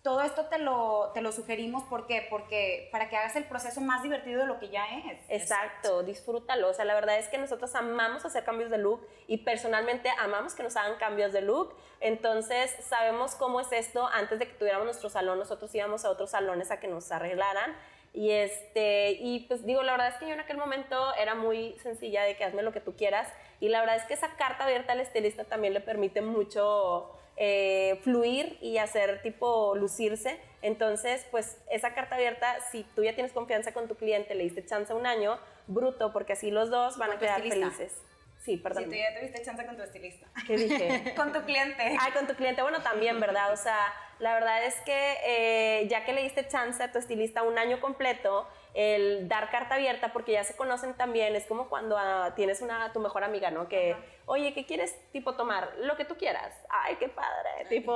todo 0.02 0.22
esto 0.22 0.46
te 0.46 0.58
lo, 0.58 1.10
te 1.12 1.20
lo 1.20 1.30
sugerimos, 1.30 1.82
¿por? 1.84 2.06
Porque 2.30 2.88
para 2.90 3.10
que 3.10 3.16
hagas 3.16 3.36
el 3.36 3.44
proceso 3.44 3.82
más 3.82 4.02
divertido 4.02 4.40
de 4.40 4.46
lo 4.46 4.58
que 4.58 4.70
ya 4.70 4.86
es. 5.10 5.20
Exacto, 5.28 6.02
disfrútalo. 6.02 6.70
O 6.70 6.74
sea, 6.74 6.86
la 6.86 6.94
verdad 6.94 7.18
es 7.18 7.28
que 7.28 7.36
nosotros 7.36 7.74
amamos 7.74 8.24
hacer 8.24 8.42
cambios 8.44 8.70
de 8.70 8.78
look 8.78 9.06
y 9.26 9.38
personalmente 9.38 10.08
amamos 10.18 10.54
que 10.54 10.62
nos 10.62 10.76
hagan 10.76 10.96
cambios 10.98 11.32
de 11.32 11.42
look. 11.42 11.74
Entonces, 12.00 12.74
sabemos 12.80 13.34
cómo 13.34 13.60
es 13.60 13.70
esto. 13.72 14.06
Antes 14.06 14.38
de 14.38 14.48
que 14.48 14.54
tuviéramos 14.54 14.86
nuestro 14.86 15.10
salón, 15.10 15.38
nosotros 15.38 15.74
íbamos 15.74 16.06
a 16.06 16.10
otros 16.10 16.30
salones 16.30 16.70
a 16.70 16.80
que 16.80 16.88
nos 16.88 17.12
arreglaran. 17.12 17.76
Y, 18.12 18.30
este, 18.30 19.12
y 19.12 19.40
pues 19.40 19.64
digo, 19.64 19.82
la 19.82 19.92
verdad 19.92 20.08
es 20.08 20.14
que 20.14 20.26
yo 20.26 20.32
en 20.32 20.40
aquel 20.40 20.56
momento 20.56 21.14
era 21.14 21.34
muy 21.34 21.78
sencilla 21.80 22.24
de 22.24 22.36
que 22.36 22.44
hazme 22.44 22.62
lo 22.62 22.72
que 22.72 22.80
tú 22.80 22.96
quieras. 22.96 23.28
Y 23.60 23.68
la 23.68 23.80
verdad 23.80 23.96
es 23.96 24.04
que 24.04 24.14
esa 24.14 24.34
carta 24.36 24.64
abierta 24.64 24.94
al 24.94 25.00
estilista 25.00 25.44
también 25.44 25.74
le 25.74 25.80
permite 25.80 26.22
mucho 26.22 27.12
eh, 27.42 27.98
fluir 28.02 28.58
y 28.60 28.76
hacer 28.76 29.22
tipo 29.22 29.74
lucirse. 29.74 30.38
Entonces, 30.60 31.26
pues 31.30 31.56
esa 31.70 31.94
carta 31.94 32.16
abierta, 32.16 32.60
si 32.70 32.84
tú 32.94 33.02
ya 33.02 33.14
tienes 33.14 33.32
confianza 33.32 33.72
con 33.72 33.88
tu 33.88 33.94
cliente, 33.94 34.34
le 34.34 34.44
diste 34.44 34.62
chance 34.66 34.92
un 34.92 35.06
año, 35.06 35.40
bruto, 35.66 36.12
porque 36.12 36.34
así 36.34 36.50
los 36.50 36.68
dos 36.68 36.98
van 36.98 37.12
a 37.12 37.18
quedar 37.18 37.40
felices. 37.40 37.94
Sí, 38.40 38.58
perdón. 38.58 38.84
Si 38.84 38.90
tú 38.90 38.96
ya 38.96 39.18
tuviste 39.18 39.42
chance 39.42 39.64
con 39.64 39.74
tu 39.74 39.82
estilista. 39.82 40.26
¿Qué 40.46 40.56
dije? 40.58 41.14
con 41.16 41.32
tu 41.32 41.40
cliente. 41.42 41.96
Ah, 41.98 42.10
con 42.12 42.26
tu 42.26 42.34
cliente. 42.34 42.60
Bueno, 42.60 42.82
también, 42.82 43.18
¿verdad? 43.20 43.54
O 43.54 43.56
sea, 43.56 43.78
la 44.18 44.34
verdad 44.34 44.62
es 44.64 44.74
que 44.82 45.16
eh, 45.24 45.88
ya 45.88 46.04
que 46.04 46.12
le 46.12 46.22
diste 46.22 46.46
chance 46.46 46.82
a 46.82 46.92
tu 46.92 46.98
estilista 46.98 47.42
un 47.42 47.58
año 47.58 47.80
completo, 47.80 48.46
el 48.74 49.28
dar 49.28 49.50
carta 49.50 49.74
abierta, 49.74 50.12
porque 50.12 50.32
ya 50.32 50.44
se 50.44 50.56
conocen 50.56 50.94
también, 50.94 51.34
es 51.34 51.46
como 51.46 51.68
cuando 51.68 51.96
ah, 51.98 52.32
tienes 52.36 52.60
una, 52.62 52.92
tu 52.92 53.00
mejor 53.00 53.24
amiga, 53.24 53.50
¿no? 53.50 53.68
Que, 53.68 53.96
oye, 54.26 54.54
¿qué 54.54 54.64
quieres, 54.64 54.96
tipo, 55.12 55.34
tomar? 55.34 55.72
Lo 55.78 55.96
que 55.96 56.04
tú 56.04 56.16
quieras. 56.16 56.54
Ay, 56.68 56.96
qué 56.96 57.08
padre. 57.08 57.66
tipo, 57.68 57.92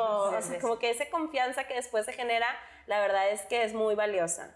como 0.61 0.79
que 0.79 0.91
esa 0.91 1.09
confianza 1.11 1.65
que 1.65 1.75
después 1.75 2.05
se 2.05 2.13
genera, 2.13 2.47
la 2.87 2.99
verdad 3.01 3.31
es 3.31 3.43
que 3.43 3.63
es 3.63 3.73
muy 3.73 3.95
valiosa. 3.95 4.55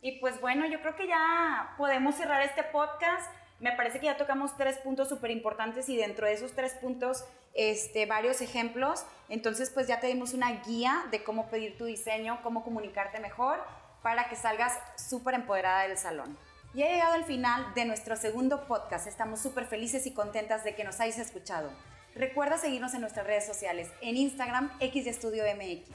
Y 0.00 0.18
pues 0.20 0.40
bueno, 0.40 0.66
yo 0.66 0.80
creo 0.80 0.96
que 0.96 1.06
ya 1.06 1.74
podemos 1.78 2.14
cerrar 2.14 2.42
este 2.42 2.62
podcast. 2.62 3.30
Me 3.58 3.72
parece 3.72 4.00
que 4.00 4.06
ya 4.06 4.16
tocamos 4.16 4.56
tres 4.56 4.76
puntos 4.78 5.08
súper 5.08 5.30
importantes 5.30 5.88
y 5.88 5.96
dentro 5.96 6.26
de 6.26 6.34
esos 6.34 6.52
tres 6.52 6.74
puntos, 6.74 7.24
este, 7.54 8.04
varios 8.04 8.40
ejemplos. 8.42 9.06
Entonces, 9.28 9.70
pues 9.70 9.86
ya 9.86 10.00
te 10.00 10.08
dimos 10.08 10.34
una 10.34 10.50
guía 10.62 11.06
de 11.10 11.24
cómo 11.24 11.48
pedir 11.48 11.78
tu 11.78 11.86
diseño, 11.86 12.40
cómo 12.42 12.62
comunicarte 12.64 13.18
mejor 13.20 13.64
para 14.04 14.28
que 14.28 14.36
salgas 14.36 14.78
súper 14.96 15.34
empoderada 15.34 15.88
del 15.88 15.96
salón. 15.96 16.36
Y 16.74 16.82
ha 16.82 16.90
llegado 16.90 17.14
el 17.14 17.24
final 17.24 17.72
de 17.74 17.86
nuestro 17.86 18.16
segundo 18.16 18.66
podcast. 18.66 19.06
Estamos 19.06 19.40
súper 19.40 19.64
felices 19.64 20.04
y 20.06 20.12
contentas 20.12 20.62
de 20.62 20.74
que 20.74 20.84
nos 20.84 21.00
hayas 21.00 21.18
escuchado. 21.18 21.70
Recuerda 22.14 22.58
seguirnos 22.58 22.92
en 22.92 23.00
nuestras 23.00 23.26
redes 23.26 23.46
sociales, 23.46 23.90
en 24.02 24.18
Instagram, 24.18 24.70
XYEstudio.mx. 24.78 25.88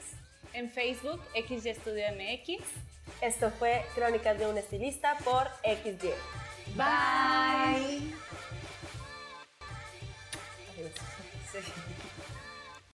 En 0.54 0.70
Facebook, 0.70 1.22
XYEstudio.mx. 1.34 2.64
Esto 3.20 3.50
fue 3.52 3.86
Crónicas 3.94 4.36
de 4.38 4.46
un 4.48 4.58
Estilista 4.58 5.16
por 5.18 5.46
XY. 5.62 6.10
Bye. 6.74 8.12